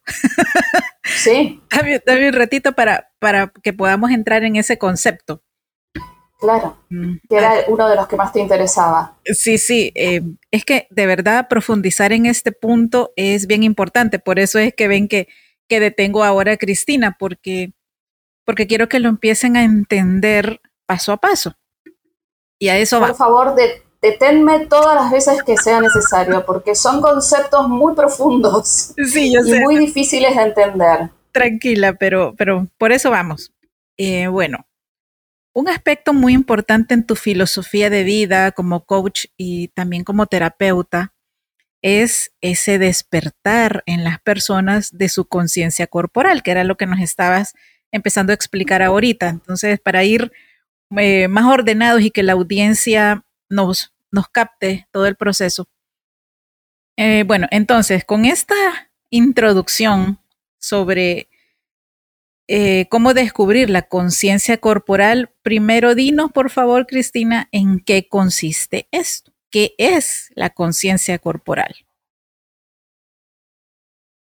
[1.04, 1.60] Sí.
[2.06, 5.42] dame, un ratito para, para que podamos entrar en ese concepto.
[6.46, 7.16] Claro, mm.
[7.28, 9.18] que era uno de los que más te interesaba.
[9.26, 14.38] Sí, sí, eh, es que de verdad profundizar en este punto es bien importante, por
[14.38, 15.28] eso es que ven que,
[15.68, 17.74] que detengo ahora a Cristina, porque,
[18.46, 21.56] porque quiero que lo empiecen a entender paso a paso.
[22.60, 23.08] Y a eso Por va.
[23.08, 23.56] Por favor,
[24.00, 29.60] deténme todas las veces que sea necesario, porque son conceptos muy profundos sí, yo y
[29.62, 31.10] muy difíciles de entender.
[31.32, 33.52] Tranquila, pero, pero por eso vamos.
[33.98, 34.68] Eh, bueno,
[35.56, 41.14] un aspecto muy importante en tu filosofía de vida como coach y también como terapeuta
[41.82, 47.00] es ese despertar en las personas de su conciencia corporal, que era lo que nos
[47.00, 47.54] estabas
[47.92, 49.30] empezando a explicar ahorita.
[49.30, 50.34] Entonces, para ir
[50.98, 55.70] eh, más ordenados y que la audiencia nos, nos capte todo el proceso.
[56.98, 58.56] Eh, bueno, entonces, con esta
[59.10, 60.20] introducción
[60.60, 61.30] sobre
[62.48, 69.32] eh, cómo descubrir la conciencia corporal, primero dinos, por favor, Cristina, en qué consiste esto.
[69.50, 71.76] ¿Qué es la conciencia corporal?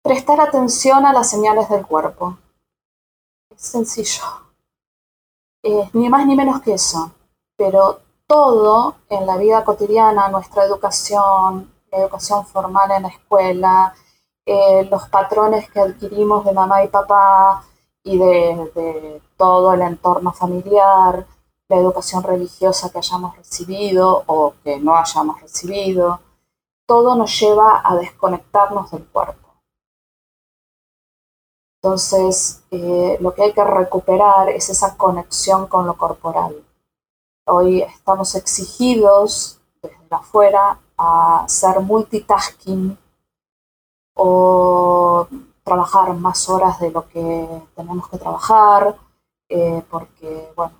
[0.03, 2.38] Prestar atención a las señales del cuerpo.
[3.53, 4.21] Es sencillo
[5.93, 7.11] ni más ni menos que eso.
[7.57, 13.95] Pero todo en la vida cotidiana, nuestra educación, la educación formal en la escuela,
[14.45, 17.63] eh, los patrones que adquirimos de mamá y papá
[18.06, 21.26] y de, todo el entorno familiar,
[21.68, 26.22] la educación religiosa que hayamos recibido o que no hayamos recibido,
[26.86, 29.56] todo nos lleva a desconectarnos del cuerpo.
[31.82, 36.63] Entonces, eh, lo que hay que recuperar es esa conexión con lo corporal.
[37.48, 42.98] Hoy estamos exigidos desde afuera a ser multitasking
[44.15, 45.28] o
[45.65, 48.95] trabajar más horas de lo que tenemos que trabajar,
[49.49, 50.75] eh, porque, bueno,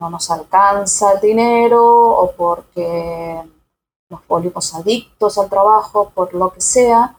[0.00, 3.42] no nos alcanza el dinero o porque
[4.08, 7.14] nos volvimos adictos al trabajo, por lo que sea,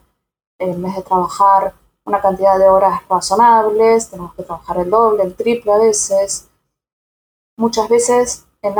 [0.58, 1.72] en vez de trabajar
[2.04, 6.48] una cantidad de horas razonables, tenemos que trabajar el doble, el triple a veces.
[7.56, 8.76] Muchas veces en,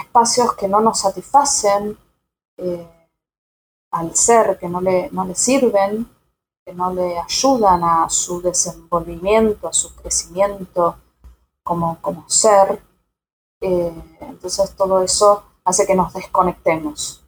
[0.00, 1.96] espacios que no nos satisfacen
[2.56, 2.88] eh,
[3.92, 6.08] al ser, que no le, no le sirven,
[6.64, 10.96] que no le ayudan a su desenvolvimiento, a su crecimiento
[11.62, 12.82] como, como ser.
[13.60, 17.24] Eh, entonces todo eso hace que nos desconectemos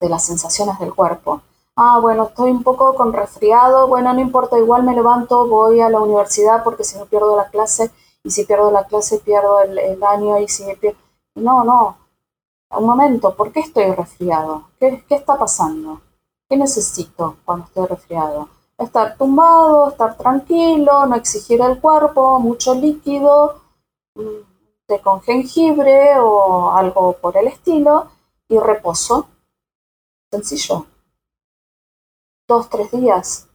[0.00, 1.42] de las sensaciones del cuerpo.
[1.76, 5.88] Ah, bueno, estoy un poco con resfriado, bueno, no importa, igual me levanto, voy a
[5.88, 7.90] la universidad porque si no pierdo la clase,
[8.24, 10.98] y si pierdo la clase pierdo el, año, y si pierdo...
[11.36, 11.96] No, no,
[12.70, 14.64] un momento, ¿por qué estoy resfriado?
[14.80, 16.00] ¿Qué, ¿Qué está pasando?
[16.48, 18.48] ¿Qué necesito cuando estoy resfriado?
[18.78, 23.60] Estar tumbado, estar tranquilo, no exigir al cuerpo, mucho líquido,
[24.14, 28.08] mm, té con jengibre o algo por el estilo,
[28.48, 29.28] y reposo.
[30.30, 30.86] Sencillo.
[32.46, 33.46] Dos, tres días.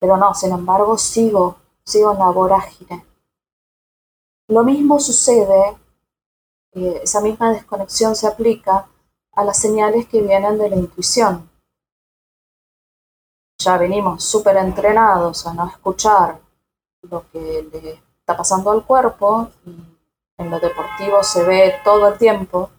[0.00, 3.06] Pero no, sin embargo, sigo, sigo en la vorágine.
[4.48, 5.76] Lo mismo sucede,
[6.72, 8.88] eh, esa misma desconexión se aplica
[9.32, 11.48] a las señales que vienen de la intuición.
[13.58, 16.38] Ya venimos súper entrenados a no escuchar
[17.02, 19.74] lo que le está pasando al cuerpo y
[20.38, 22.70] en lo deportivo se ve todo el tiempo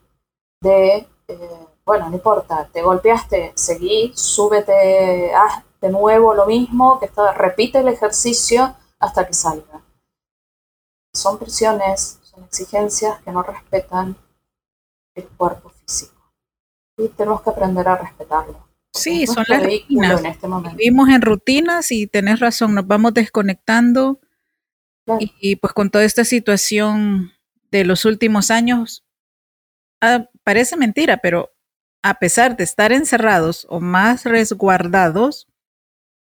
[0.62, 7.10] de eh, bueno, no importa, te golpeaste, seguí, súbete, haz de nuevo lo mismo, que
[7.34, 9.82] repite el ejercicio hasta que salga.
[11.14, 14.18] Son presiones, son exigencias que no respetan
[15.16, 16.34] el cuerpo físico.
[16.98, 18.67] Y tenemos que aprender a respetarlo.
[18.94, 20.20] Sí, son las rutinas.
[20.20, 24.20] En este Vivimos en rutinas y tenés razón, nos vamos desconectando.
[25.40, 27.32] Y, pues con toda esta situación
[27.72, 29.06] de los últimos años,
[30.02, 31.54] ah, parece mentira, pero
[32.04, 35.48] a pesar de estar encerrados o más resguardados,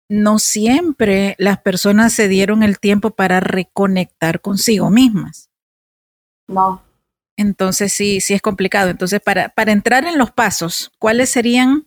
[0.08, 5.50] no siempre las personas se dieron el tiempo para reconectar consigo mismas.
[6.48, 6.82] No.
[7.36, 8.90] Entonces sí, sí es complicado.
[8.90, 11.86] Entonces, para, para entrar en los pasos, ¿cuáles serían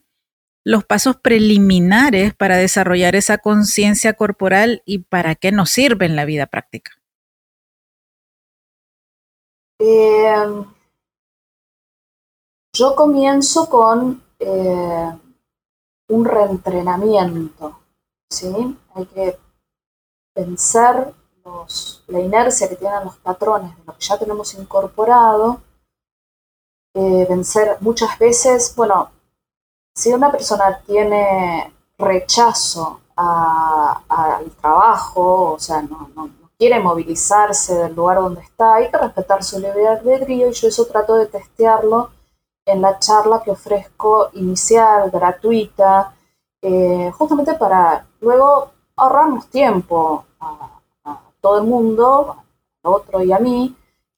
[0.68, 6.26] los pasos preliminares para desarrollar esa conciencia corporal y para qué nos sirve en la
[6.26, 6.92] vida práctica?
[9.80, 10.36] Eh,
[12.74, 15.18] yo comienzo con eh,
[16.10, 17.80] un reentrenamiento,
[18.30, 18.78] ¿sí?
[18.94, 19.40] Hay que
[20.34, 21.14] pensar
[22.08, 25.62] la inercia que tienen los patrones de lo que ya tenemos incorporado,
[26.94, 29.12] eh, vencer muchas veces, bueno,
[29.98, 38.18] si una persona tiene rechazo al trabajo, o sea, no, no, quiere movilizarse del lugar
[38.18, 42.12] donde está, hay que respetar su libre albedrío y yo eso trato de testearlo
[42.64, 46.14] en la charla que ofrezco inicial, gratuita,
[46.62, 50.80] eh, justamente para luego ahorrarnos tiempo a,
[51.42, 52.36] todo el mundo,
[52.84, 53.76] a otro y a mí,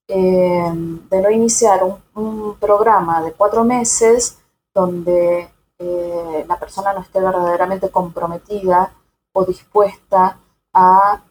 [0.10, 0.72] eh,
[1.10, 4.40] de no iniciar un, programa de cuatro meses
[4.74, 8.92] donde la persona no esté verdaderamente comprometida
[9.34, 10.38] o dispuesta
[10.74, 11.22] a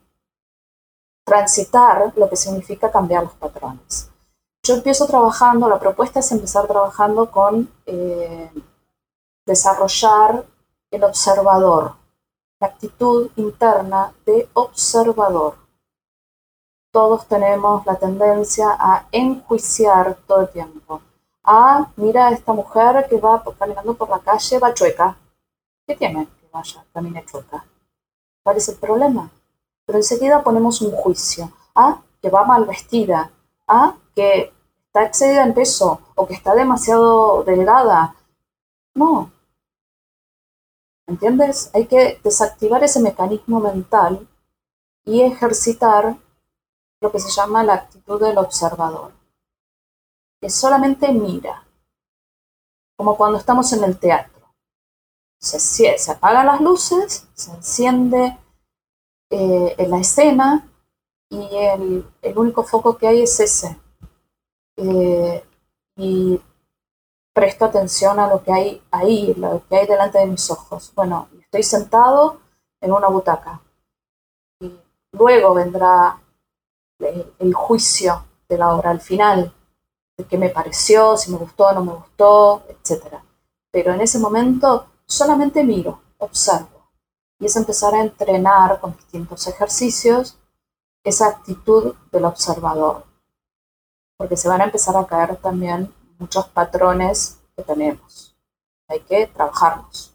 [1.24, 4.10] transitar lo que significa cambiar los patrones
[4.68, 8.50] yo empiezo trabajando, la propuesta es empezar trabajando con eh,
[9.46, 10.44] desarrollar
[10.90, 11.94] el observador,
[12.60, 15.54] la actitud interna de observador.
[16.92, 21.00] Todos tenemos la tendencia a enjuiciar todo el tiempo.
[21.50, 25.16] Ah, mira esta mujer que va caminando por la calle, va chueca.
[25.86, 27.64] ¿Qué tiene que vaya, camine chueca?
[28.42, 29.30] ¿Cuál es el problema?
[29.86, 31.50] Pero enseguida ponemos un juicio.
[31.74, 33.30] Ah, que va mal vestida.
[33.66, 34.52] Ah, que
[34.88, 38.14] está excedida en peso o que está demasiado delgada.
[38.94, 39.30] No.
[41.06, 41.70] ¿Entiendes?
[41.72, 44.28] Hay que desactivar ese mecanismo mental
[45.06, 46.18] y ejercitar
[47.00, 49.12] lo que se llama la actitud del observador,
[50.40, 51.64] que solamente mira,
[52.96, 54.34] como cuando estamos en el teatro.
[55.40, 58.36] Se, se apagan las luces, se enciende
[59.30, 60.68] eh, en la escena
[61.30, 63.78] y el, el único foco que hay es ese,
[64.76, 65.44] eh,
[65.96, 66.40] y
[67.32, 70.92] presto atención a lo que hay ahí, lo que hay delante de mis ojos.
[70.94, 72.40] Bueno, estoy sentado
[72.80, 73.60] en una butaca.
[74.60, 74.72] Y
[75.12, 76.20] luego vendrá
[77.00, 79.52] el, juicio de la obra al final,
[80.26, 83.14] qué me pareció, si me gustó o no me gustó, etc.
[83.70, 86.90] Pero en ese momento solamente miro, observo.
[87.38, 90.38] Y es empezar a entrenar con distintos ejercicios
[91.04, 93.06] esa actitud del observador.
[94.16, 98.36] Porque se van a empezar a caer también muchos patrones que tenemos.
[98.88, 100.14] Hay que trabajarlos.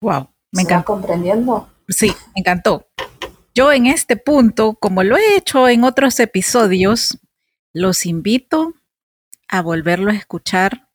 [0.00, 0.84] Wow, me encanta.
[0.84, 1.68] comprendiendo?
[1.88, 2.84] Sí, me encantó.
[3.54, 7.18] Yo en este punto, como lo he hecho en otros episodios,
[7.72, 8.74] los invito
[9.46, 10.88] a volverlo a escuchar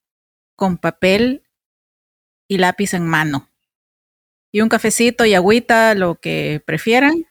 [0.57, 1.43] con papel
[2.49, 3.49] y lápiz en mano.
[4.51, 7.27] Y un cafecito y agüita, lo que prefieran,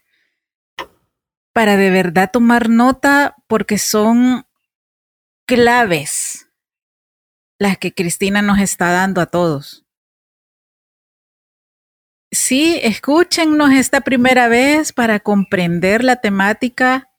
[1.53, 4.47] para de verdad tomar nota porque son
[5.45, 6.49] claves
[7.59, 9.88] las que Cristina nos está dando a todos.
[12.31, 17.11] Sí, escúchennos esta primera vez para comprender la temática,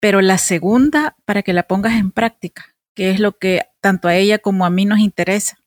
[0.00, 4.14] pero la segunda para que la pongas en práctica, que es lo que tanto a
[4.14, 5.58] ella como a mí nos interesa.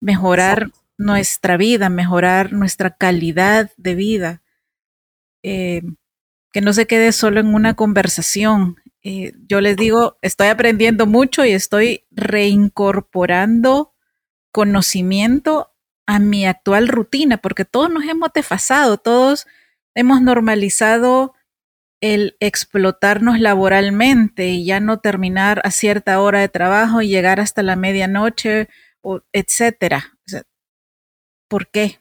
[0.00, 4.42] Mejorar nuestra vida, mejorar nuestra calidad de vida.
[5.42, 5.82] Eh,
[6.52, 8.76] que no se quede solo en una conversación.
[9.02, 13.92] Eh, yo les digo, estoy aprendiendo mucho y estoy reincorporando
[14.52, 15.71] conocimiento
[16.06, 19.46] a mi actual rutina, porque todos nos hemos desfasado, todos
[19.94, 21.34] hemos normalizado
[22.00, 27.62] el explotarnos laboralmente y ya no terminar a cierta hora de trabajo y llegar hasta
[27.62, 28.68] la medianoche,
[29.02, 30.18] o etcétera.
[31.48, 32.00] ¿Por qué?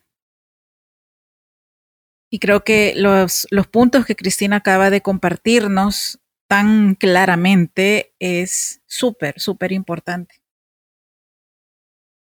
[2.32, 9.40] Y creo que los, los puntos que Cristina acaba de compartirnos tan claramente es súper,
[9.40, 10.42] súper importante.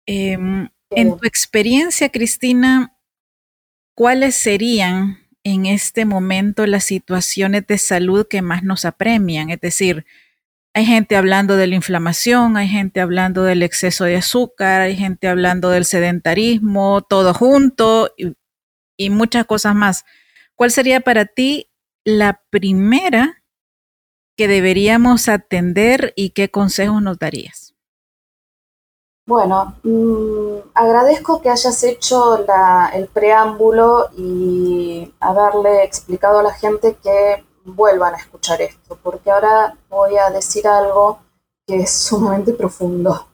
[0.06, 2.98] Em, en tu experiencia, Cristina,
[3.96, 9.50] ¿cuáles serían en este momento las situaciones de salud que más nos apremian?
[9.50, 10.06] Es decir,
[10.74, 15.28] hay gente hablando de la inflamación, hay gente hablando del exceso de azúcar, hay gente
[15.28, 18.34] hablando del sedentarismo, todo junto y,
[18.98, 20.04] y muchas cosas más.
[20.56, 21.70] ¿Cuál sería para ti
[22.04, 23.44] la primera
[24.36, 27.63] que deberíamos atender y qué consejos nos darías?
[29.26, 32.38] Bueno, mm, agradezco que hayas hecho
[32.94, 39.78] el preámbulo y haberle explicado a la gente que vuelvan a escuchar esto, porque ahora
[39.90, 41.20] voy a decir algo
[41.66, 43.28] que es sumamente profundo.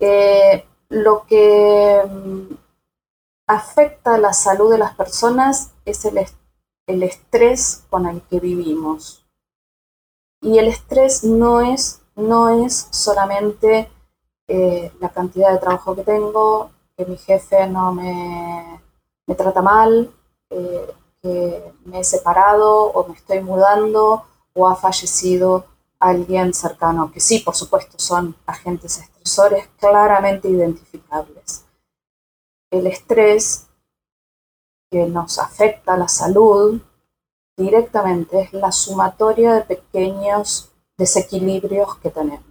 [0.00, 2.54] Eh, lo que mm,
[3.46, 6.26] afecta la salud de las personas es el,
[6.88, 9.24] el estrés con el que vivimos.
[10.40, 13.90] Y el estrés no es, no es solamente
[14.48, 18.80] eh, la cantidad de trabajo que tengo, que mi jefe no me,
[19.26, 20.10] me trata mal,
[20.50, 24.24] eh, que me he separado o me estoy mudando
[24.54, 25.66] o ha fallecido
[26.00, 31.64] alguien cercano, que sí, por supuesto, son agentes estresores claramente identificables.
[32.70, 33.66] El estrés
[34.90, 36.80] que nos afecta a la salud
[37.56, 42.47] directamente es la sumatoria de pequeños desequilibrios que tenemos.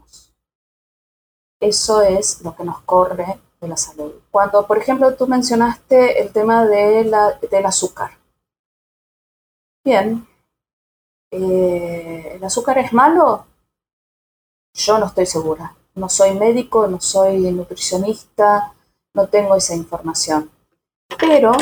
[1.59, 4.13] Eso es lo que nos corre de la salud.
[4.29, 8.11] Cuando, por ejemplo, tú mencionaste el tema de la, del azúcar.
[9.83, 10.27] Bien,
[11.31, 13.45] eh, ¿el azúcar es malo?
[14.73, 15.75] Yo no estoy segura.
[15.95, 18.73] No soy médico, no soy nutricionista,
[19.13, 20.51] no tengo esa información.
[21.17, 21.53] Pero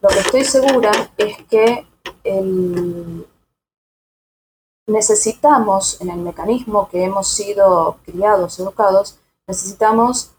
[0.00, 1.86] lo que estoy segura es que
[2.22, 3.26] el,
[4.86, 10.32] necesitamos, en el mecanismo que hemos sido criados, educados, necesitamos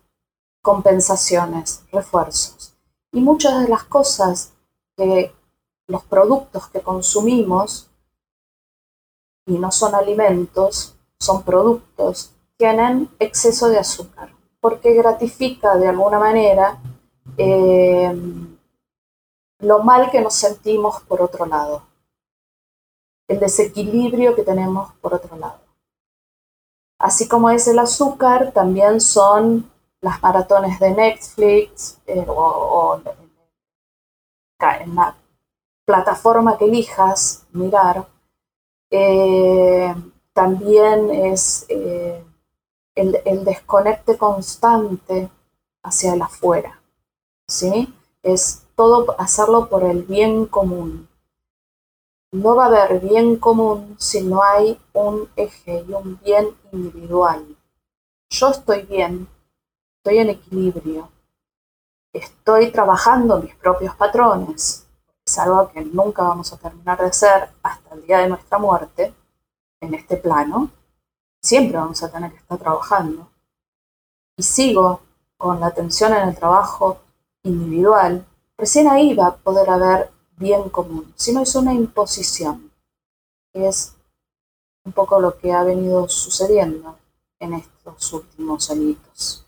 [0.62, 2.76] compensaciones, refuerzos.
[3.12, 4.53] Y muchas de las cosas
[4.97, 5.34] que
[5.88, 7.89] los productos que consumimos,
[9.45, 16.80] y no son alimentos, son productos, tienen exceso de azúcar, porque gratifica de alguna manera
[17.38, 18.14] eh,
[19.60, 21.84] lo mal que nos sentimos por otro lado,
[23.28, 25.64] el desequilibrio que tenemos por otro lado.
[27.06, 32.99] Así como es el azúcar, también son las maratones de Netflix eh, o,
[34.60, 35.16] en la
[35.86, 38.08] plataforma que elijas mirar.
[38.89, 39.93] Eh,
[40.34, 42.26] también es eh,
[42.95, 45.30] el, el, desconecte constante
[45.84, 46.82] hacia el afuera.
[47.47, 47.93] ¿sí?
[48.24, 51.08] Es todo hacerlo por el bien común.
[52.36, 57.55] No va a haber bien común si no hay un eje y un bien individual.
[58.29, 59.27] Yo estoy bien,
[59.97, 61.09] estoy en equilibrio,
[62.11, 64.86] estoy trabajando mis propios patrones,
[65.25, 69.13] es algo que nunca vamos a terminar de hacer hasta el día de nuestra muerte
[69.79, 70.69] en este plano,
[71.41, 73.29] siempre vamos a tener que estar trabajando.
[74.38, 75.01] Y sigo
[75.38, 76.99] con la atención en el trabajo
[77.43, 78.25] individual,
[78.57, 82.71] recién ahí va a poder haber bien común, si no es una imposición,
[83.53, 83.95] que es
[84.83, 86.97] un poco lo que ha venido sucediendo
[87.39, 89.45] en estos últimos añitos.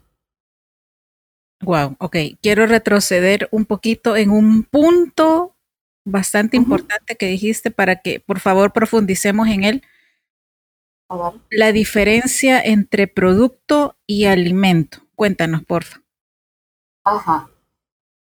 [1.62, 2.16] Wow, ok.
[2.42, 5.56] Quiero retroceder un poquito en un punto
[6.06, 9.84] bastante importante que dijiste para que por favor profundicemos en él.
[11.50, 15.00] La diferencia entre producto y alimento.
[15.16, 16.02] Cuéntanos, porfa.
[17.04, 17.50] Ajá.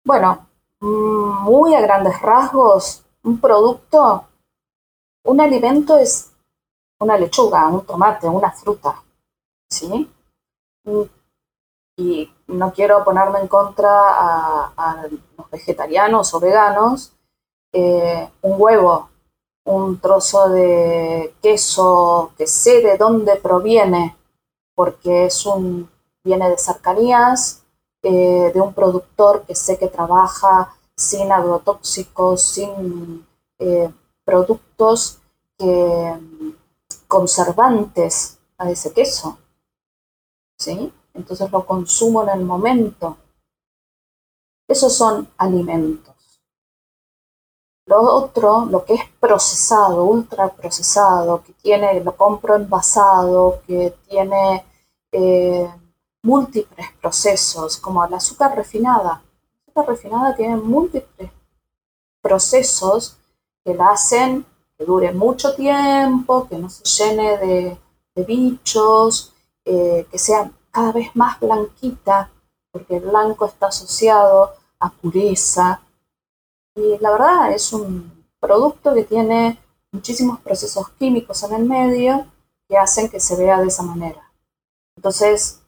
[0.04, 0.45] Bueno,
[0.80, 4.24] muy a grandes rasgos, un producto,
[5.24, 6.32] un alimento es
[7.00, 9.02] una lechuga, un tomate, una fruta,
[9.68, 10.10] ¿sí?
[11.96, 15.06] Y no quiero ponerme en contra a,
[15.36, 17.12] los vegetarianos o veganos,
[17.72, 19.10] eh, un huevo,
[19.64, 24.16] un trozo de queso que sé de dónde proviene,
[24.74, 25.90] porque es un,
[26.22, 27.65] viene de cercanías,
[28.08, 33.26] eh, de un productor que sé que trabaja sin agrotóxicos, sin
[33.58, 33.90] eh,
[34.24, 35.18] productos
[37.08, 39.38] conservantes a ese queso.
[40.56, 40.92] ¿Sí?
[41.14, 43.16] Entonces lo consumo en el momento.
[44.68, 46.14] Esos son alimentos.
[47.86, 54.64] Lo otro, lo que es procesado, ultra procesado, que tiene, lo compro envasado, que tiene
[55.10, 55.68] eh,
[56.22, 59.22] múltiples procesos, como el azúcar refinada.
[59.22, 61.30] La azúcar refinada tiene múltiples
[62.20, 63.16] procesos
[63.64, 64.44] que la hacen
[64.76, 67.78] que dure mucho tiempo, que no se llene de,
[68.26, 69.32] bichos,
[69.64, 72.30] eh, que sea cada vez más blanquita,
[72.70, 75.80] porque el blanco está asociado a pureza,
[76.74, 79.58] y la verdad es un producto que tiene
[79.90, 82.26] muchísimos procesos químicos en el medio
[82.68, 84.30] que hacen que se vea de esa manera.
[84.94, 85.62] Entonces,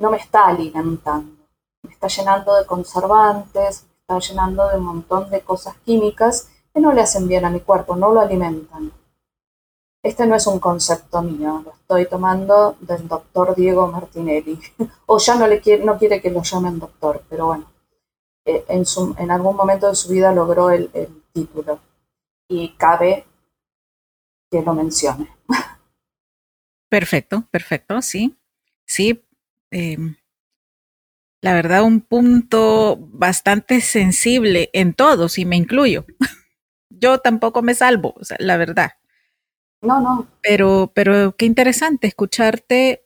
[0.00, 1.46] no me está alimentando,
[1.82, 6.80] me está llenando de conservantes, me está llenando de un montón de cosas químicas que
[6.80, 8.92] no le hacen bien a mi cuerpo, no lo alimentan.
[10.02, 14.58] Este no es un concepto mío, lo estoy tomando del doctor Diego Martinelli.
[15.06, 17.70] o ya no, le quiere, no quiere que lo llamen doctor, pero bueno.
[18.46, 20.90] Eh, en, su, en algún momento de su vida logró el,
[21.32, 21.78] título
[22.48, 23.24] y cabe
[24.50, 25.30] que lo mencione.
[26.88, 28.36] Perfecto, perfecto, sí.
[28.84, 29.22] Sí,
[29.70, 30.16] em,
[31.42, 36.04] la verdad, un punto bastante sensible en todos, y me incluyo.
[36.90, 38.92] Yo tampoco me salvo, la verdad.
[39.82, 40.28] No, no.
[40.42, 43.04] Pero, pero qué interesante escucharte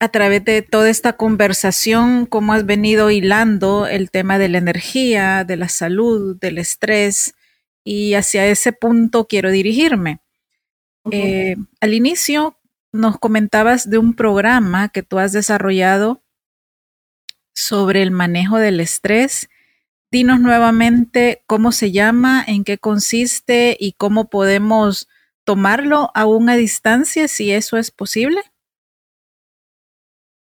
[0.00, 5.44] a través de toda esta conversación, cómo has venido hilando el tema de la energía,
[5.44, 7.34] de la salud, del estrés,
[7.84, 10.20] y hacia ese punto quiero dirigirme.
[11.12, 12.55] Eh, al inicio
[12.96, 16.22] nos comentabas de un programa que tú has desarrollado
[17.54, 19.48] sobre el manejo del estrés.
[20.10, 25.08] Dinos nuevamente cómo se llama, en qué consiste y cómo podemos
[25.44, 28.42] tomarlo aún a distancia, si eso es posible.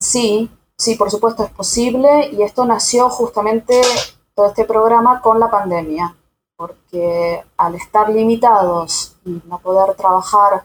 [0.01, 3.81] Sí, sí, por supuesto es posible y esto nació justamente
[4.33, 6.15] todo este programa con la pandemia,
[6.55, 10.63] porque al estar limitados y no poder trabajar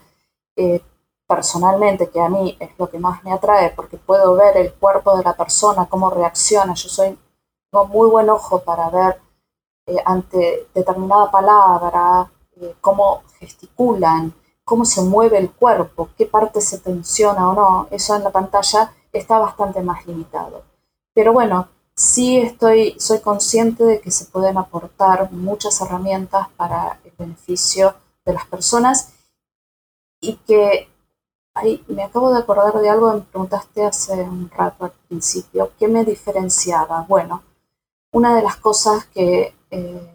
[0.57, 0.80] eh,
[1.26, 5.16] personalmente, que a mí es lo que más me atrae, porque puedo ver el cuerpo
[5.16, 7.18] de la persona, cómo reacciona, yo soy,
[7.70, 9.20] tengo muy buen ojo para ver
[9.86, 14.32] eh, ante determinada palabra, eh, cómo gesticulan,
[14.64, 18.92] cómo se mueve el cuerpo, qué parte se tensiona o no, eso en la pantalla
[19.12, 20.62] está bastante más limitado.
[21.14, 27.12] Pero bueno, sí estoy, soy consciente de que se pueden aportar muchas herramientas para el
[27.18, 27.94] beneficio
[28.24, 29.12] de las personas
[30.20, 30.88] y que
[31.55, 35.72] ahí me acabo de acordar de algo que me preguntaste hace un rato al principio,
[35.78, 37.07] ¿qué me diferenciaba?
[37.09, 37.42] Bueno,
[38.12, 40.14] una de las cosas que eh,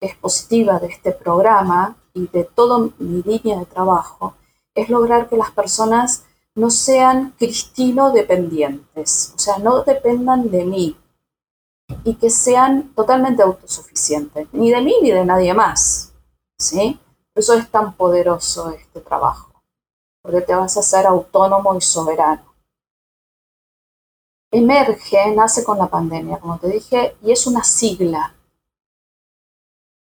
[0.00, 4.34] es positiva de este programa y de toda mi línea de trabajo
[4.74, 6.24] es lograr que las personas
[6.54, 10.96] no sean cristino dependientes, o sea, no dependan de mí
[12.04, 16.12] y que sean totalmente autosuficientes, ni de mí ni de nadie más,
[16.58, 16.98] ¿sí?
[17.32, 19.55] Por eso es tan poderoso este trabajo,
[20.26, 22.42] porque te vas a hacer autónomo y soberano.
[24.50, 28.34] Emerge, nace con la pandemia, como te dije, y es una sigla.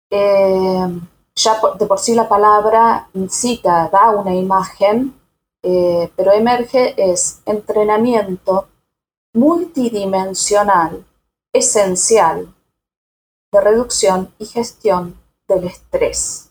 [0.08, 1.00] Eh,
[1.34, 5.14] ya de por sí la palabra incita, da una imagen,
[5.62, 8.68] eh, pero emerge es entrenamiento
[9.34, 11.04] multidimensional,
[11.52, 12.54] esencial,
[13.52, 16.47] de reducción y gestión del estrés.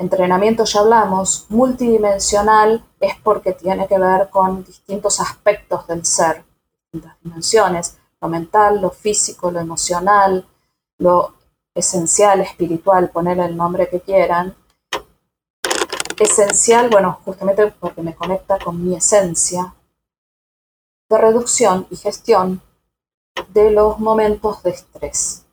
[0.00, 6.44] Entrenamiento ya hablamos, multidimensional es porque tiene que ver con distintos aspectos del ser,
[6.84, 10.46] distintas dimensiones, lo mental, lo físico, lo emocional,
[10.98, 11.34] lo
[11.74, 14.54] esencial, espiritual, poner el nombre que quieran.
[16.16, 19.74] Esencial, bueno, justamente porque me conecta con mi esencia,
[21.08, 22.62] de reducción y gestión
[23.48, 25.44] de los momentos de estrés.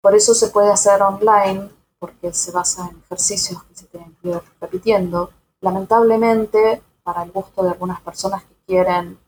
[0.00, 1.70] Por eso se puede hacer online,
[2.02, 5.30] porque se basa en ejercicios que se tienen que ir repitiendo.
[5.60, 9.20] Lamentablemente, para el gusto de algunas personas que quieren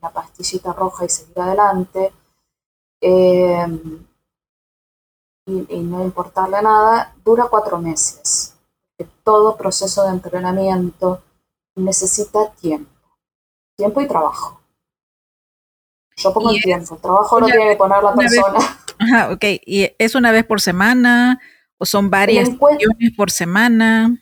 [0.00, 2.12] la, pastillita roja y seguir adelante,
[3.00, 3.66] eh,
[5.46, 8.54] y, no importarle nada, dura cuatro meses.
[9.24, 11.20] todo proceso de entrenamiento
[11.74, 12.92] necesita tiempo,
[13.76, 14.60] tiempo y trabajo.
[16.16, 18.58] Yo pongo el tiempo, el trabajo lo tiene que poner la persona.
[19.00, 21.40] ajá, ok, ¿y es una vez por semana
[21.78, 24.18] o son varias sesiones por semana?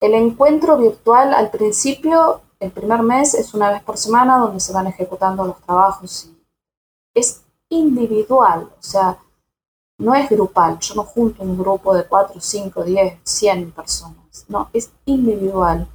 [0.00, 4.72] El encuentro virtual al principio, el primer mes, es una vez por semana donde se
[4.72, 6.24] van ejecutando los trabajos.
[6.24, 9.18] Y es individual, o sea,
[9.98, 14.68] no es grupal, yo no junto un grupo de 4, 5, 10, 100 personas, no,
[14.72, 15.88] es individual,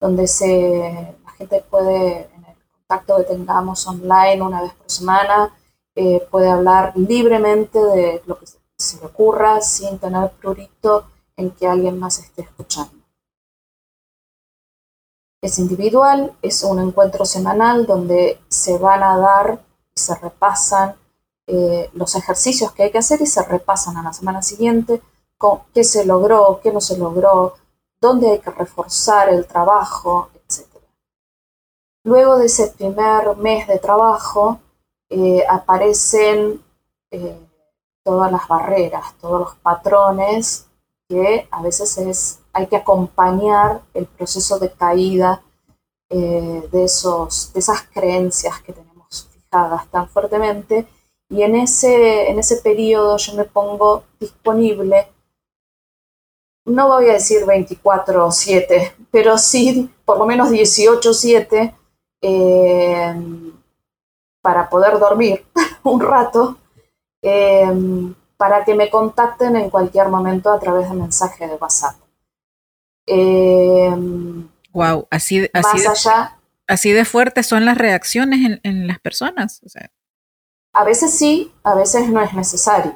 [0.00, 5.52] donde se, la gente puede, en el contacto que tengamos online una vez por semana,
[5.96, 11.06] eh, puede hablar libremente de lo que se le ocurra sin tener prurito
[11.36, 12.92] en que alguien más esté escuchando.
[15.40, 19.60] Es individual, es un encuentro semanal donde se van a dar
[19.94, 20.96] y se repasan
[21.46, 25.02] eh, los ejercicios que hay que hacer y se repasan a la semana siguiente
[25.36, 27.54] con qué se logró, qué no se logró,
[28.00, 30.66] dónde hay que reforzar el trabajo, etc.
[32.04, 34.60] Luego de ese primer mes de trabajo
[35.10, 36.62] eh, aparecen
[37.10, 37.43] eh,
[38.04, 40.68] todas las barreras, todos los patrones
[41.08, 45.42] que a veces es, hay que acompañar el proceso de caída
[46.10, 50.86] de, esos, de esas creencias que tenemos fijadas tan fuertemente.
[51.28, 55.08] Y en ese, en ese periodo yo me pongo disponible,
[56.66, 61.74] no voy a decir 24/7, pero sí por lo menos 18/7
[62.22, 63.14] eh,
[64.40, 65.46] para poder dormir
[65.82, 66.56] un rato,
[67.24, 71.96] eh, para que me contacten en cualquier momento a través de mensaje de WhatsApp.
[74.72, 79.62] wow, eh, así, así, allá, así de fuertes son las reacciones en, en las personas.
[79.64, 79.90] O sea.
[80.74, 82.94] A veces sí, a veces no es necesario.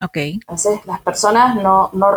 [0.00, 0.38] Okay.
[0.46, 2.12] A veces las personas no, no,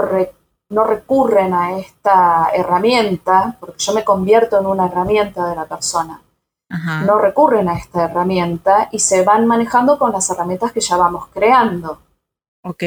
[0.69, 6.21] no recurren a esta herramienta, porque yo me convierto en una herramienta de la persona.
[6.69, 11.27] No recurren a esta herramienta y se van manejando con las herramientas que ya vamos
[11.27, 11.99] creando.
[12.63, 12.83] Ok.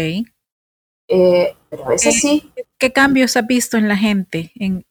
[1.09, 2.53] Eh, pero a veces sí.
[2.79, 4.53] ¿Qué cambios has visto en la gente?
[4.55, 4.85] En...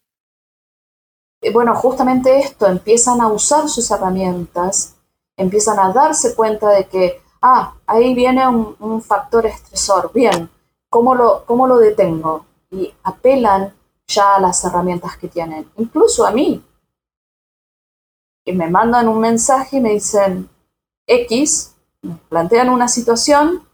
[1.40, 4.96] Eh, bueno, justamente esto, empiezan a usar sus herramientas
[5.36, 10.48] empiezan a darse cuenta de que, ah, ahí viene un, factor estresor, bien,
[10.88, 12.46] ¿cómo lo, ¿cómo lo detengo?
[12.70, 13.74] Y apelan
[14.06, 16.62] ya a las herramientas que tienen, incluso a mí.
[18.44, 20.48] Que me mandan un mensaje y me dicen
[21.06, 23.66] X, me plantean una situación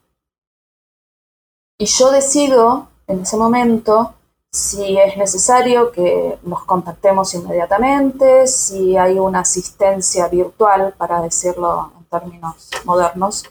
[1.79, 4.15] y yo decido en ese momento
[4.51, 12.05] si es necesario que nos contactemos inmediatamente, si hay una asistencia virtual, para decirlo en
[12.07, 13.45] términos modernos,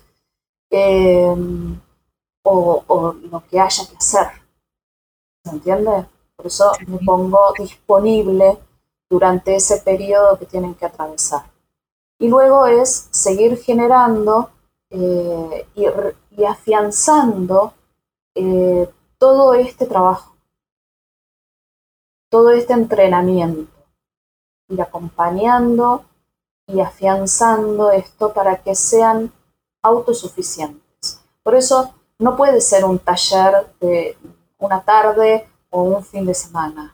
[0.70, 1.80] em,
[2.44, 4.28] o, lo que haya que hacer.
[5.44, 6.06] ¿Se entiende?
[6.36, 8.58] Por eso me pongo disponible
[9.10, 11.44] durante ese periodo que tienen que atravesar.
[12.20, 14.50] Y luego es seguir generando
[14.90, 17.74] eh, y, afianzando
[18.36, 20.38] eh, todo este trabajo
[22.30, 23.72] todo este entrenamiento,
[24.70, 26.04] ir acompañando
[26.68, 29.32] y afianzando esto para que sean
[29.82, 31.22] autosuficientes.
[31.44, 34.18] Por eso no puede ser un taller de
[34.58, 36.94] una tarde o un fin de semana.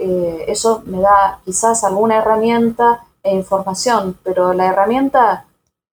[0.00, 5.46] Eh, eso me da quizás alguna herramienta e información, pero la herramienta,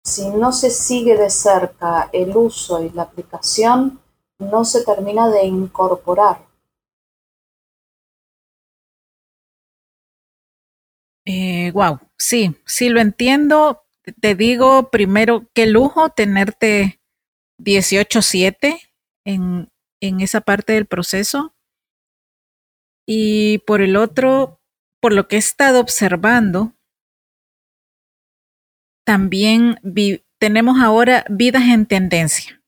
[0.02, 4.00] si no se sigue de cerca el uso y la aplicación,
[4.38, 6.38] no se termina de incorporar.
[11.72, 13.82] wow, eh, sí, sí lo entiendo.
[14.20, 17.00] Te digo primero, qué lujo tenerte
[17.58, 18.80] 18-7
[19.24, 19.70] en,
[20.00, 21.54] en esa parte del proceso.
[23.06, 24.60] Y por el otro,
[25.00, 26.74] por lo que he estado observando,
[29.04, 29.80] también
[30.38, 32.62] tenemos ahora vidas en tendencia.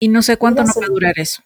[0.00, 1.42] Y no sé cuánto nos va a durar eso.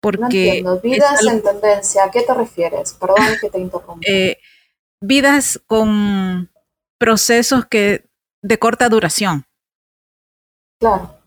[0.00, 2.92] Porque Vidas en tendencia, ¿a qué te refieres?
[2.94, 4.00] Perdón que te interrumpa.
[4.06, 4.38] Eh,
[5.00, 6.50] vidas con
[6.98, 8.10] procesos que
[8.42, 9.46] de corta duración.
[10.80, 11.21] Claro.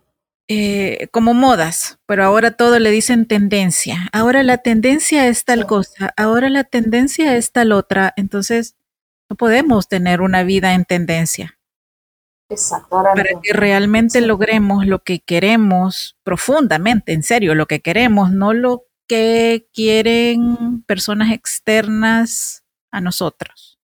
[0.48, 4.10] Eh, como modas, pero ahora todo le dicen tendencia.
[4.12, 8.14] Ahora la tendencia es tal cosa, ahora la tendencia es tal otra.
[8.16, 8.76] Entonces,
[9.28, 11.58] no podemos tener una vida en tendencia.
[12.48, 12.90] Exacto.
[12.90, 18.86] para que realmente logremos lo que queremos profundamente, en serio, lo que queremos, no lo
[19.08, 23.80] que quieren personas externas a nosotros.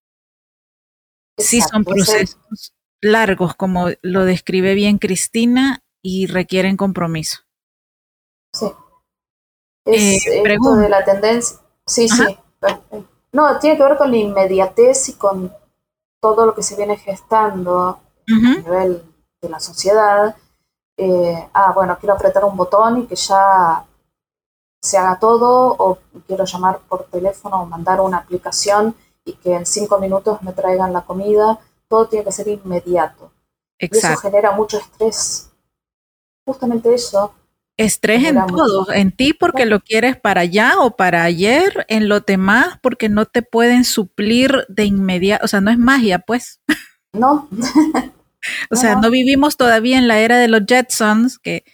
[1.38, 7.38] Sí son procesos largos, como lo describe bien Cristina, y requieren compromiso.
[8.52, 8.70] Sí.
[9.84, 11.58] Es eh, de la tendencia.
[11.86, 12.38] Sí, sí.
[13.32, 15.52] No, tiene que ver con la inmediatez y con
[16.20, 17.98] todo lo que se viene gestando a
[18.28, 19.02] nivel
[19.40, 20.36] de la sociedad.
[20.96, 23.84] Eh, ah, bueno, quiero apretar un botón y que ya
[24.80, 28.94] se haga todo, o quiero llamar por teléfono o mandar una aplicación
[29.24, 31.58] y que en cinco minutos me traigan la comida.
[31.88, 33.32] Todo tiene que ser inmediato.
[33.78, 34.08] Exacto.
[34.08, 35.51] Y eso genera mucho estrés
[36.52, 37.34] justamente eso.
[37.76, 42.20] Estrés en todo, en ti porque lo quieres para allá o para ayer, en lo
[42.20, 46.60] demás porque no te pueden suplir de inmediato, o sea, no es magia, pues.
[47.12, 47.48] No.
[48.70, 49.10] o sea, no.
[49.10, 51.64] vivimos todavía en la era de los Jetsons, que,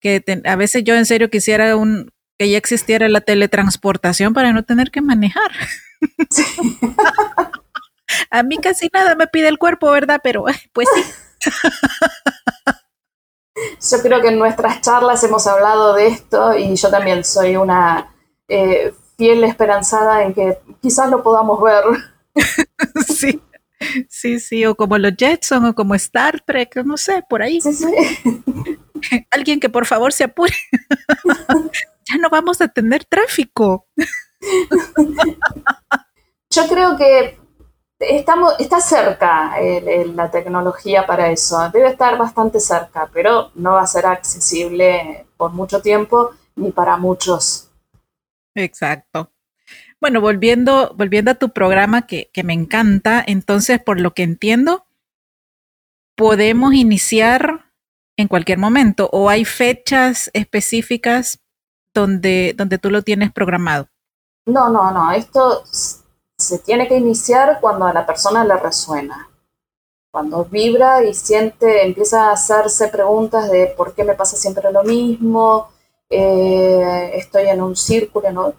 [0.00, 4.64] que a veces yo en serio quisiera un, que ya existiera la teletransportación para no
[4.64, 5.52] tener que manejar.
[8.30, 10.20] a mí casi nada me pide el cuerpo, ¿verdad?
[10.22, 11.50] Pero pues sí.
[13.56, 18.12] Yo creo que en nuestras charlas hemos hablado de esto y yo también soy una
[18.48, 21.84] eh, fiel esperanzada en que quizás lo podamos ver.
[23.06, 23.40] sí,
[24.08, 27.60] sí, sí, o como los Jetson o como Star Trek, no sé, por ahí.
[27.60, 27.86] Sí, sí.
[29.30, 30.54] Alguien que por favor se apure.
[32.04, 33.86] ya no vamos a tener tráfico.
[36.50, 37.38] Yo creo que
[38.10, 39.54] estamos, está cerca
[40.14, 45.52] la tecnología para eso, debe estar bastante cerca, pero no va a ser accesible por
[45.52, 47.70] mucho tiempo ni para muchos.
[48.54, 49.30] Exacto.
[50.00, 54.86] Bueno, volviendo, volviendo a tu programa que, que me encanta, entonces, por lo que entiendo,
[56.14, 57.72] podemos iniciar
[58.16, 61.40] en cualquier momento o hay fechas específicas
[61.92, 63.88] donde, donde tú lo tienes programado.
[64.46, 65.12] No, no, no.
[65.12, 65.64] Esto
[66.36, 69.30] se tiene que iniciar cuando a la persona le resuena.
[70.10, 74.84] Cuando vibra y siente, empieza a hacerse preguntas de por qué me pasa siempre lo
[74.84, 75.68] mismo,
[76.08, 78.52] eh, estoy en un círculo, ¿no?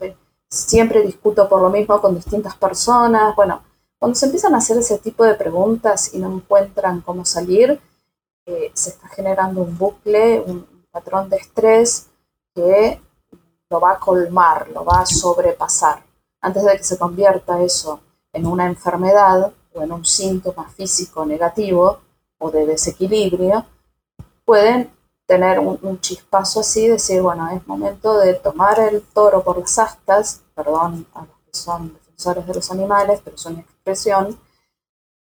[0.49, 3.35] siempre discuto por lo mismo con distintas personas.
[3.35, 3.61] Bueno,
[3.99, 7.79] cuando se empiezan a hacer ese tipo de preguntas y no encuentran cómo salir,
[8.45, 12.07] eh, se está generando un bucle, un patrón de estrés
[12.53, 13.01] que
[13.69, 16.05] lo va a colmar, lo va a sobrepasar
[16.45, 22.01] antes de que se convierta eso en una enfermedad o en un síntoma físico negativo
[22.37, 23.65] o de desequilibrio,
[24.45, 24.91] pueden
[25.25, 30.43] tener un, chispazo así, decir, bueno, es momento de tomar el toro por las astas,
[30.53, 34.39] perdón a los que son defensores de los animales, pero es una expresión,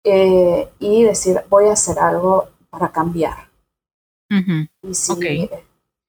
[0.03, 3.47] eh, y decir, voy a hacer algo para cambiar.
[4.28, 5.49] Y si,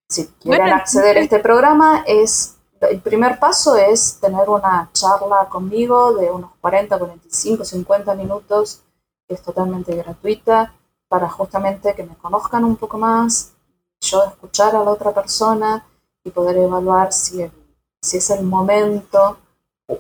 [0.08, 2.56] si quieren acceder a este programa, es
[2.91, 8.83] el primer paso es tener una charla conmigo de unos 40, 45, 50 minutos,
[9.28, 10.74] que es totalmente gratuita,
[11.09, 13.53] para justamente que me conozcan un poco más,
[14.01, 15.87] yo escuchar a la otra persona
[16.24, 17.43] y poder evaluar si,
[18.01, 19.39] es el momento,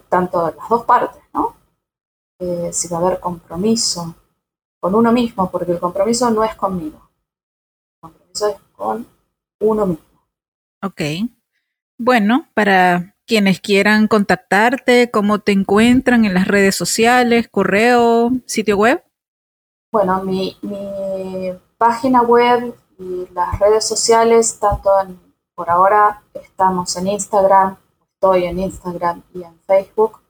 [0.08, 1.54] tanto de las dos partes, ¿no?
[2.40, 4.14] Eh, si va a haber compromiso
[4.80, 7.10] con uno mismo, porque el compromiso no es conmigo,
[7.94, 9.06] el compromiso es con
[9.60, 10.04] uno mismo.
[10.82, 11.00] Ok.
[11.98, 19.02] Bueno, para quienes quieran contactarte, ¿cómo te encuentran en las redes sociales, correo, sitio web?
[19.92, 20.56] Bueno, mi,
[21.78, 24.90] página web y las redes sociales, tanto
[25.54, 27.76] por ahora estamos en Instagram,
[28.14, 30.20] estoy en Instagram y en Facebook.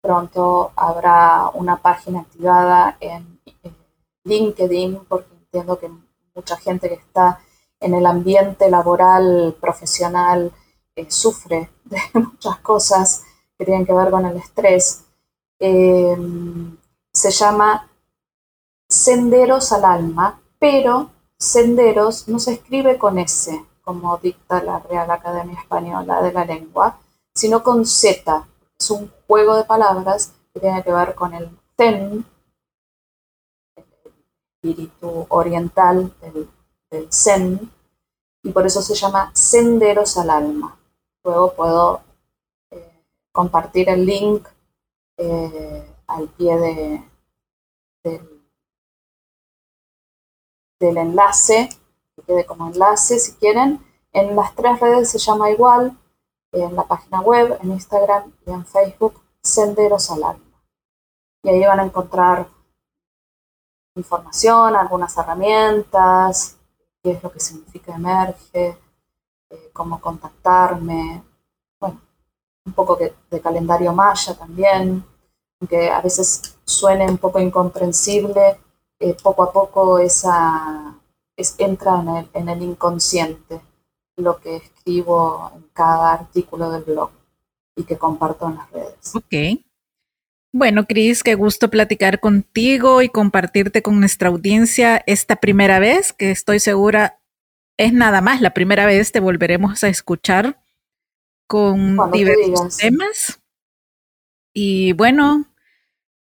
[0.00, 3.76] Pronto habrá una página activada en, en
[4.24, 5.90] LinkedIn, porque entiendo que
[6.34, 7.40] mucha gente que está
[7.80, 10.52] en el ambiente laboral, profesional,
[10.96, 13.24] eh, sufre de muchas cosas
[13.58, 15.04] que tienen que ver con el estrés,
[15.58, 16.16] eh,
[17.12, 17.88] se llama
[18.88, 25.58] Senderos al Alma, pero senderos no se escribe con S, como dicta la Real Academia
[25.58, 26.98] Española de la Lengua,
[27.34, 28.46] sino con Z.
[28.78, 32.24] Es un juego de palabras que tiene que ver con el Zen,
[33.76, 33.84] el
[34.54, 36.48] espíritu oriental del,
[37.10, 37.70] Zen,
[38.42, 40.78] y por eso se llama Senderos al Alma.
[41.24, 42.02] Luego puedo
[42.70, 44.48] eh, compartir el link
[45.16, 47.02] eh, al pie de,
[50.80, 51.68] del enlace
[52.16, 53.84] que quede como enlace si quieren.
[54.12, 55.96] En las tres redes se llama igual,
[56.52, 60.62] en la página web, en Instagram y en Facebook, Senderos al Alma.
[61.44, 62.48] Y ahí van a encontrar
[63.96, 66.58] información, algunas herramientas,
[67.02, 68.78] qué es lo que significa emerge,
[69.52, 71.22] eh, cómo contactarme,
[71.78, 72.00] bueno,
[72.64, 75.04] un poco de, calendario maya también,
[75.60, 78.58] aunque a veces suene un poco incomprensible,
[78.98, 80.94] eh, poco a poco esa,
[81.58, 83.60] entra en el, en el inconsciente
[84.16, 87.10] lo que escribo en cada artículo del blog
[87.76, 89.14] y que comparto en las redes.
[89.14, 89.60] Ok.
[90.54, 96.30] Bueno, Cris, qué gusto platicar contigo y compartirte con nuestra audiencia esta primera vez, que
[96.30, 97.21] estoy segura
[97.84, 100.60] es nada más la primera vez, te volveremos a escuchar
[101.46, 103.40] con diversos temas.
[104.54, 105.46] Y bueno,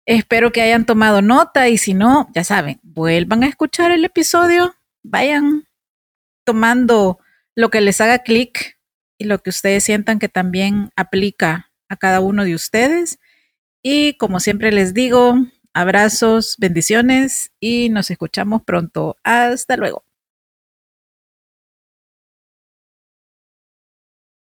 [0.05, 4.75] espero que hayan tomado nota y si no, ya saben, vuelvan a escuchar el episodio
[5.03, 5.67] vayan
[6.45, 7.19] tomando
[7.55, 8.79] lo que les haga clic
[9.17, 13.19] y lo que ustedes sientan que también aplica a cada uno de ustedes.
[13.83, 15.35] Y como siempre les digo,
[15.73, 19.17] abrazos, bendiciones y nos escuchamos pronto.
[19.23, 20.03] Hasta luego.